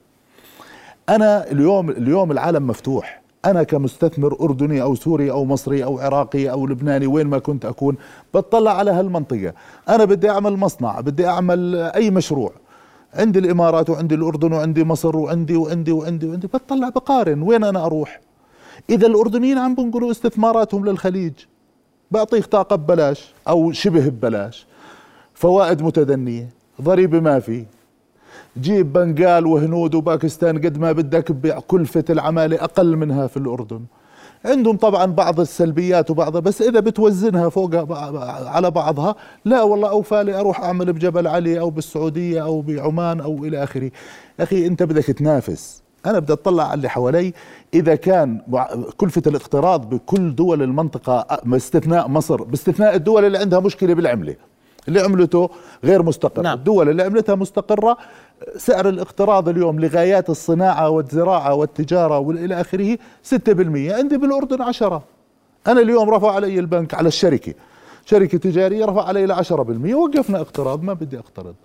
أنا 1.09 1.51
اليوم 1.51 1.89
اليوم 1.89 2.31
العالم 2.31 2.67
مفتوح. 2.67 3.21
أنا 3.45 3.63
كمستثمر 3.63 4.37
أردني 4.41 4.81
أو 4.81 4.95
سوري 4.95 5.31
أو 5.31 5.45
مصري 5.45 5.83
أو 5.83 5.99
عراقي 5.99 6.51
أو 6.51 6.67
لبناني 6.67 7.07
وين 7.07 7.27
ما 7.27 7.39
كنت 7.39 7.65
أكون 7.65 7.95
بطلع 8.33 8.77
على 8.77 8.91
هالمنطقة. 8.91 9.53
أنا 9.89 10.05
بدي 10.05 10.29
أعمل 10.29 10.57
مصنع 10.57 10.99
بدي 10.99 11.27
أعمل 11.27 11.75
أي 11.75 12.11
مشروع. 12.11 12.51
عندي 13.13 13.39
الإمارات 13.39 13.89
وعندي 13.89 14.15
الأردن 14.15 14.53
وعندي 14.53 14.83
مصر 14.83 15.17
وعندي 15.17 15.55
وعندي 15.55 15.91
وعندي 15.91 16.27
وعندي 16.27 16.47
بطلع 16.47 16.89
بقارن. 16.89 17.41
وين 17.41 17.63
أنا 17.63 17.85
أروح؟ 17.85 18.21
إذا 18.89 19.07
الأردنيين 19.07 19.57
عم 19.57 19.75
بنقلوا 19.75 20.11
استثماراتهم 20.11 20.85
للخليج. 20.85 21.33
بعطيك 22.11 22.45
طاقة 22.45 22.75
ببلاش 22.75 23.33
أو 23.47 23.71
شبه 23.71 24.09
ببلاش. 24.09 24.67
فوائد 25.33 25.81
متدنية 25.81 26.49
ضريبة 26.81 27.19
ما 27.19 27.39
في. 27.39 27.65
جيب 28.61 28.93
بنغال 28.93 29.45
وهنود 29.45 29.95
وباكستان 29.95 30.57
قد 30.57 30.77
ما 30.77 30.91
بدك 30.91 31.31
بيع 31.31 31.59
كلفة 31.59 32.05
العمالة 32.09 32.63
أقل 32.63 32.95
منها 32.95 33.27
في 33.27 33.37
الأردن. 33.37 33.81
عندهم 34.45 34.77
طبعا 34.77 35.05
بعض 35.05 35.39
السلبيات 35.39 36.11
وبعضها 36.11 36.41
بس 36.41 36.61
إذا 36.61 36.79
بتوزنها 36.79 37.49
فوق 37.49 37.75
على 38.47 38.71
بعضها 38.71 39.15
لا 39.45 39.63
والله 39.63 39.89
أوفى 39.89 40.23
لي 40.23 40.39
أروح 40.39 40.61
أعمل 40.61 40.93
بجبل 40.93 41.27
علي 41.27 41.59
أو 41.59 41.69
بالسعودية 41.69 42.43
أو 42.43 42.61
بعمان 42.61 43.19
أو 43.19 43.45
إلى 43.45 43.63
آخره. 43.63 43.91
أخي 44.39 44.67
أنت 44.67 44.83
بدك 44.83 45.05
تنافس. 45.05 45.81
أنا 46.05 46.19
بدي 46.19 46.33
أطلع 46.33 46.63
على 46.63 46.73
اللي 46.73 46.89
حوالي. 46.89 47.33
إذا 47.73 47.95
كان 47.95 48.41
كلفة 48.97 49.21
الاقتراض 49.27 49.89
بكل 49.89 50.35
دول 50.35 50.61
المنطقة 50.61 51.39
باستثناء 51.45 52.07
مصر 52.07 52.43
باستثناء 52.43 52.95
الدول 52.95 53.25
اللي 53.25 53.37
عندها 53.37 53.59
مشكلة 53.59 53.93
بالعملة 53.93 54.35
اللي 54.87 55.01
عملته 55.01 55.49
غير 55.83 56.03
مستقر. 56.03 56.41
نعم. 56.41 56.57
الدول 56.57 56.89
اللي 56.89 57.03
عملتها 57.03 57.35
مستقرة 57.35 57.97
سعر 58.57 58.89
الاقتراض 58.89 59.49
اليوم 59.49 59.79
لغايات 59.79 60.29
الصناعة 60.29 60.89
والزراعة 60.89 61.53
والتجارة 61.53 62.19
والى 62.19 62.61
آخره 62.61 62.97
6% 63.23 63.37
عندي 63.91 64.17
بالأردن 64.17 64.61
10 64.61 65.03
أنا 65.67 65.81
اليوم 65.81 66.09
رفع 66.09 66.31
علي 66.31 66.59
البنك 66.59 66.93
على 66.93 67.07
الشركة 67.07 67.53
شركة 68.05 68.37
تجارية 68.37 68.85
رفع 68.85 69.03
علي 69.03 69.25
ل 69.25 69.33
10% 69.35 69.51
وقفنا 69.93 70.41
اقتراض 70.41 70.83
ما 70.83 70.93
بدي 70.93 71.19
أقترض. 71.19 71.55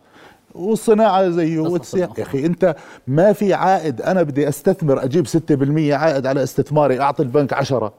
والصناعة 0.55 1.29
زيه 1.31 1.61
والسياحة 1.61 2.15
يا 2.19 2.23
أخي. 2.23 2.47
أنت 2.47 2.77
ما 3.07 3.33
في 3.33 3.55
عائد. 3.55 4.03
أنا 4.03 4.23
بدي 4.23 4.49
أستثمر 4.49 5.05
أجيب 5.05 5.27
6% 5.27 5.93
عائد 5.93 6.27
على 6.27 6.43
استثماري 6.43 7.01
أعطي 7.01 7.23
البنك 7.23 7.53
10 7.53 7.93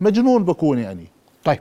مجنون 0.00 0.44
بكون 0.44 0.78
يعني. 0.78 1.06
طيب. 1.44 1.60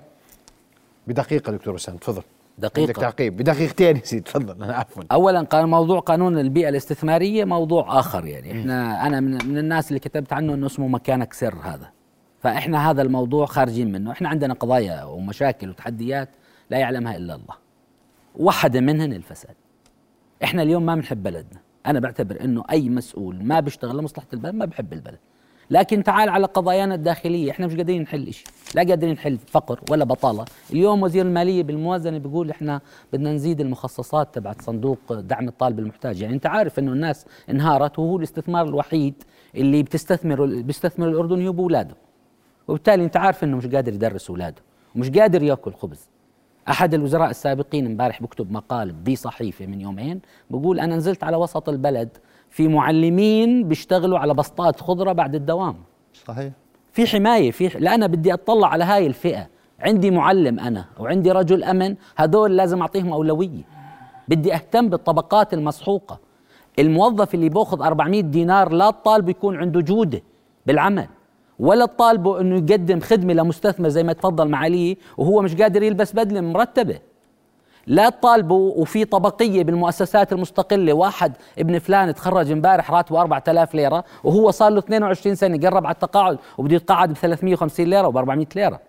بدقيقة 1.08 1.52
دكتور 1.52 1.74
وسام 1.74 1.98
تفضل. 1.98 2.22
دقيقة. 2.58 2.82
عندك 2.82 2.96
تعقيب. 2.96 3.38
بدقيقتين 3.38 3.96
يا 3.98 4.02
سيدي 4.04 4.22
تفضل. 4.22 4.64
أنا 4.64 4.76
عفوا. 4.76 5.04
اولا 5.12 5.42
قال 5.42 5.68
موضوع 5.68 6.00
قانون 6.00 6.40
البيئة 6.40 6.70
الاستثمارية 6.70 7.46
موضوع 7.46 8.00
آخر 8.00 8.26
يعني. 8.26 8.52
إحنا 8.52 9.08
أنا 9.08 9.20
من, 9.20 9.32
من 9.32 9.58
الناس 9.58 9.88
اللي 9.88 10.00
كتبت 10.00 10.34
عنه 10.34 10.54
إنه 10.54 10.66
اسمه 10.66 10.88
مكانك 10.88 11.34
سر 11.34 11.56
هذا. 11.64 11.90
فإحنا 12.40 12.92
هذا 12.92 13.02
الموضوع 13.02 13.46
خارجين 13.46 13.92
منه. 13.92 14.12
إحنا 14.12 14.30
عندنا 14.30 14.54
قضايا 14.54 15.04
ومشاكل 15.04 15.70
وتحديات 15.70 16.30
لا 16.70 16.78
يعلمها 16.78 17.16
إلا 17.16 17.36
الله. 17.36 17.56
واحدة 18.36 18.82
منهن 18.82 19.14
الفساد. 19.14 19.56
إحنا 20.44 20.62
اليوم 20.62 20.86
ما 20.86 20.96
بنحب 20.96 21.24
بلدنا. 21.24 21.60
أنا 21.86 22.00
بعتبر 22.00 22.44
إنه 22.44 22.64
أي 22.72 22.90
مسؤول 22.90 23.44
ما 23.44 23.60
بيشتغل 23.60 23.98
لمصلحة 23.98 24.28
البلد 24.34 24.56
ما 24.56 24.66
بحب 24.66 24.94
البلد. 24.94 25.20
لكن 25.70 26.04
تعال 26.04 26.30
على 26.30 26.46
قضايانا 26.46 26.96
الداخلية 26.96 27.52
إحنا 27.52 27.68
مش 27.68 27.76
قادرين 27.76 28.02
نحل 28.02 28.34
شيء 28.34 28.48
لا 28.76 28.84
قادرين 28.84 29.14
نحل 29.14 29.38
فقر 29.38 29.80
ولا 29.92 30.04
بطالة. 30.04 30.46
اليوم 30.72 31.04
وزير 31.04 31.26
المالية 31.26 31.64
بالموازنة 31.64 32.18
بيقول 32.18 32.50
إحنا 32.50 32.82
بدنا 33.14 33.34
نزيد 33.34 33.62
المخصصات 33.62 34.36
تبعت 34.36 34.62
صندوق 34.62 35.14
دعم 35.14 35.48
الطالب 35.48 35.80
المحتاج. 35.80 36.22
يعني 36.22 36.34
أنت 36.34 36.46
عارف 36.46 36.80
إنه 36.80 36.92
الناس 36.92 37.26
انهارت 37.50 38.00
وهو 38.00 38.18
الاستثمار 38.18 38.66
الوحيد 38.68 39.14
اللي 39.56 39.84
بتستثمر 39.84 40.46
بيستثمر 40.46 41.10
الأردن 41.10 41.48
هو 41.48 41.54
باولاده 41.54 41.96
وبالتالي 42.68 43.04
أنت 43.04 43.18
عارف 43.18 43.44
إنه 43.44 43.58
مش 43.58 43.68
قادر 43.68 43.94
يدرس 43.94 44.30
أولاده 44.30 44.62
ومش 44.96 45.10
قادر 45.10 45.44
يأكل 45.44 45.74
خبز. 45.74 46.10
أحد 46.70 46.94
الوزراء 46.94 47.30
السابقين 47.30 47.86
امبارح 47.86 48.22
بكتب 48.22 48.52
مقال 48.52 48.92
بصحيفه 48.92 49.66
من 49.66 49.82
يومين 49.82 50.22
بقول 50.50 50.80
أنا 50.80 50.96
نزلت 50.96 51.24
على 51.24 51.38
وسط 51.38 51.70
البلد 51.70 52.18
في 52.50 52.68
معلمين 52.68 53.68
بيشتغلوا 53.68 54.20
على 54.20 54.34
بسطات 54.34 54.82
خضرة 54.82 55.12
بعد 55.12 55.36
الدوام. 55.36 55.76
صحيح. 56.28 56.52
في 56.92 57.08
حماية 57.08 57.52
في 57.52 57.68
لا 57.68 57.96
أنا 57.96 58.08
بدي 58.08 58.34
أطلع 58.34 58.68
على 58.68 58.84
هاي 58.84 59.08
الفئة. 59.08 59.48
عندي 59.80 60.12
معلم 60.12 60.60
أنا 60.60 60.86
وعندي 61.00 61.32
رجل 61.32 61.64
أمن 61.64 61.96
هدول 62.18 62.58
لازم 62.58 62.82
أعطيهم 62.82 63.14
أولوية. 63.14 63.64
بدي 64.28 64.54
أهتم 64.54 64.90
بالطبقات 64.90 65.54
المسحوقة. 65.54 66.20
الموظف 66.80 67.34
اللي 67.34 67.50
بيأخذ 67.50 67.82
400 67.82 68.22
دينار 68.22 68.72
لا 68.72 68.90
الطالب 68.90 69.30
يكون 69.30 69.58
عنده 69.58 69.82
جودة 69.82 70.22
بالعمل. 70.66 71.08
ولا 71.60 71.84
الطالبه 71.84 72.42
إنه 72.42 72.56
يقدم 72.56 73.00
خدمة 73.00 73.34
لمستثمر 73.34 73.90
زي 73.90 74.04
ما 74.04 74.14
تفضل 74.14 74.48
معاليه 74.48 74.96
وهو 75.18 75.42
مش 75.42 75.56
قادر 75.56 75.84
يلبس 75.84 76.14
بدلة 76.14 76.42
مرتبة. 76.42 77.00
لا 77.88 78.10
تطالبوا 78.10 78.74
وفي 78.76 79.06
طبقية 79.06 79.64
بالمؤسسات 79.64 80.34
المستقلة 80.34 80.94
واحد 80.94 81.34
ابن 81.60 81.80
فلان 81.80 82.14
تخرج 82.14 82.52
امبارح 82.52 82.92
راتبه 82.92 83.22
4000 83.22 83.76
ليرة 83.76 84.04
وهو 84.24 84.52
صار 84.52 84.72
له 84.72 84.80
22 84.80 85.36
سنة 85.36 85.58
قرب 85.58 85.86
على 85.86 85.94
التقاعد 85.94 86.38
وبده 86.58 86.76
يتقاعد 86.76 87.10
ب 87.10 87.14
350 87.14 87.86
ليرة 87.86 88.08
وب 88.08 88.18
400 88.18 88.48
ليرة. 88.56 88.80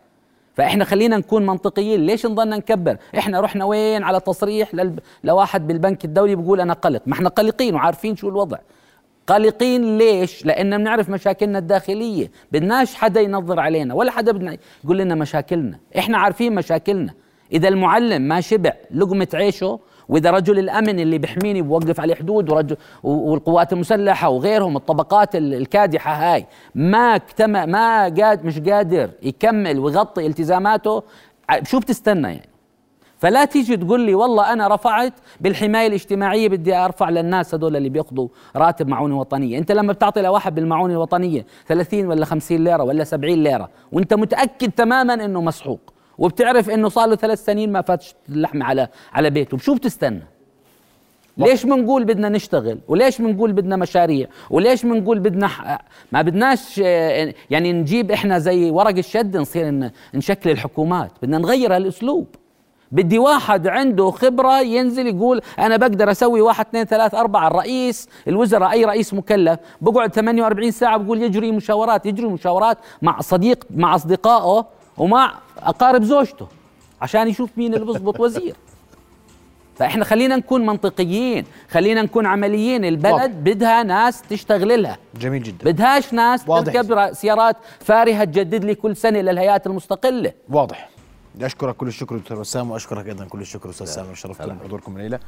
فإحنا 0.55 0.85
خلينا 0.85 1.16
نكون 1.16 1.46
منطقيين 1.46 2.00
ليش 2.07 2.27
نضلنا 2.27 2.57
نكبر؟ 2.57 2.96
إحنا 3.18 3.40
رحنا 3.40 3.64
وين؟ 3.64 4.03
على 4.03 4.20
تصريح. 4.20 4.70
لواحد 5.24 5.66
بالبنك 5.66 6.05
الدولي 6.05 6.37
بيقول 6.37 6.61
أنا 6.61 6.72
قلق. 6.72 7.03
ما 7.07 7.14
إحنا 7.14 7.29
قلقين 7.29 7.74
وعارفين 7.74 8.16
شو 8.16 8.29
الوضع. 8.29 8.57
قلقين 9.27 9.99
ليش؟ 9.99 10.47
لأن 10.47 10.79
بنعرف 10.79 11.09
مشاكلنا 11.09 11.59
الداخلية. 11.59 12.31
بدناش 12.53 12.95
حدا 12.95 13.21
ينظر 13.21 13.61
علينا 13.61 13.95
ولا 13.95 14.11
حدا 14.11 14.33
بدنا 14.33 14.57
يقول 14.85 14.99
لنا 14.99 15.15
مشاكلنا. 15.15 15.79
إحنا 15.99 16.19
عارفين 16.19 16.55
مشاكلنا. 16.55 17.15
إذا 17.53 17.69
المعلم 17.69 18.23
ما 18.23 18.41
شبع 18.41 18.73
لقمة 18.91 19.29
عيشه 19.35 19.79
وإذا 20.09 20.31
رجل 20.31 20.59
الأمن 20.59 21.01
اللي 21.01 21.19
بيحميني 21.19 21.63
بوقف 21.63 22.01
عليه 22.01 22.15
حدود 22.15 22.51
ورجل 22.51 22.77
والقوات 23.03 23.73
المسلحة 23.73 24.29
وغيرهم 24.29 24.77
الطبقات 24.77 25.37
الكادحة 25.37 26.13
هاي 26.13 26.47
ما 26.75 27.17
اكتمل 27.17 27.71
ما 27.71 28.03
قاد 28.05 28.45
مش 28.45 28.59
قادر 28.59 29.11
يكمل 29.23 29.79
ويغطي 29.79 30.27
التزاماته 30.27 31.03
شو 31.63 31.79
بتستنى 31.81 32.29
يعني؟ 32.29 32.54
فلا 33.25 33.45
تيجي 33.45 33.77
تقول 33.77 34.01
لي 34.01 34.15
والله 34.15 34.53
أنا 34.53 34.69
رفعت 34.69 35.13
بالحماية 35.41 35.87
الاجتماعية 35.87 36.49
بدي 36.49 36.75
أرفع 36.77 37.11
للناس 37.11 37.55
هذول 37.55 37.77
اللي 37.77 37.89
بيأخذوا 37.89 38.29
راتب 38.57 38.89
معونة 38.89 39.19
وطنية. 39.19 39.59
أنت 39.59 39.73
لما 39.73 39.93
بتعطي 39.93 40.23
لواحد 40.23 40.55
بالمعونة 40.55 40.93
الوطنية 40.93 41.47
30 41.67 42.07
ولا 42.07 42.25
50 42.25 42.65
ليرة 42.65 42.83
ولا 42.83 43.05
70 43.05 43.43
ليرة 43.43 43.69
وأنت 43.93 44.15
متأكد 44.15 44.71
تماما 44.71 45.15
إنه 45.15 45.41
مسحوق 45.41 45.81
وبتعرف 46.19 46.71
إنه 46.71 46.89
صار 46.89 47.09
له 47.09 47.17
ثلاث 47.17 47.45
سنين 47.45 47.73
ما 47.73 47.83
فاتش 47.83 48.15
اللحمه 48.29 48.65
على 48.65 48.89
على 49.13 49.31
بيته 49.31 49.59
شو 49.59 49.75
بتستنى؟ 49.75 50.23
ليش 51.39 51.65
بنقول 51.67 52.05
بدنا 52.05 52.29
نشتغل؟ 52.29 52.79
وليش 52.89 53.23
بنقول 53.23 53.53
بدنا 53.53 53.77
مشاريع؟ 53.77 54.27
وليش 54.51 54.83
بنقول 54.87 55.19
بدنا 55.19 55.79
ما 56.13 56.23
بدناش 56.23 56.79
يعني 56.79 57.73
نجيب 57.73 58.11
إحنا 58.11 58.39
زي 58.39 58.71
ورق 58.71 58.97
الشد 58.99 59.37
نصير 59.37 59.91
نشكل 60.15 60.51
الحكومات 60.51 61.11
بدنا 61.23 61.39
نغير 61.39 61.77
هالاسلوب 61.77 62.27
بدي 62.94 63.18
واحد 63.18 63.66
عنده 63.66 64.11
خبرة 64.11 64.61
ينزل 64.61 65.07
يقول 65.07 65.40
أنا 65.59 65.76
بقدر 65.76 66.11
أسوي 66.11 66.40
واحد 66.40 66.66
اثنين 66.66 66.85
ثلاث 66.85 67.14
أربعة 67.14 67.48
الرئيس 67.48 68.09
الوزراء 68.28 68.72
أي 68.72 68.85
رئيس 68.85 69.14
مكلف. 69.14 69.59
بقعد 69.80 70.14
48 70.14 70.70
ساعة 70.70 70.96
بقول 70.96 71.22
يجري 71.22 71.52
مشاورات 71.52 72.07
يجري 72.07 72.26
مشاورات 72.26 72.78
مع 73.02 73.20
صديق 73.20 73.64
مع 73.70 73.94
أصدقائه 73.94 74.66
ومع 74.98 75.35
أقارب 75.59 76.02
زوجته 76.02 76.46
عشان 77.00 77.28
يشوف 77.28 77.50
مين 77.57 77.74
اللي 77.74 77.87
بيظبط 77.87 78.20
وزير. 78.20 78.54
فإحنا 79.76 80.04
خلينا 80.04 80.37
نكون 80.37 80.66
منطقيين 80.66 81.44
خلينا 81.70 82.02
نكون 82.02 82.26
عمليين. 82.26 82.85
البلد 82.85 83.12
واضح. 83.12 83.26
بدها 83.26 83.83
ناس 83.83 84.22
تشتغل 84.22 84.83
لها. 84.83 84.98
جميل 85.20 85.42
جدا. 85.42 85.64
بدهاش 85.70 86.12
ناس 86.12 86.44
تركب 86.44 87.12
سيارات 87.12 87.57
فارهة 87.80 88.24
تجدد 88.24 88.64
لي 88.64 88.74
كل 88.74 88.96
سنة 88.96 89.20
للهيئات 89.20 89.66
المستقلة. 89.66 90.33
واضح. 90.48 90.93
بدي 91.35 91.47
أشكرك 91.47 91.77
كل 91.77 91.87
الشكر 91.87 92.16
دكتور 92.16 92.38
وسام 92.40 92.70
وأشكرك 92.70 93.07
أيضا 93.07 93.25
كل 93.25 93.40
الشكر 93.40 93.70
أستاذ 93.70 93.87
سامي 93.87 94.14
شرفتم 94.14 94.55
بحضوركم 94.55 94.97
الليلة 94.97 95.20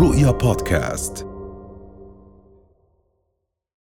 رؤيا 0.00 0.30
بودكاست. 0.30 1.29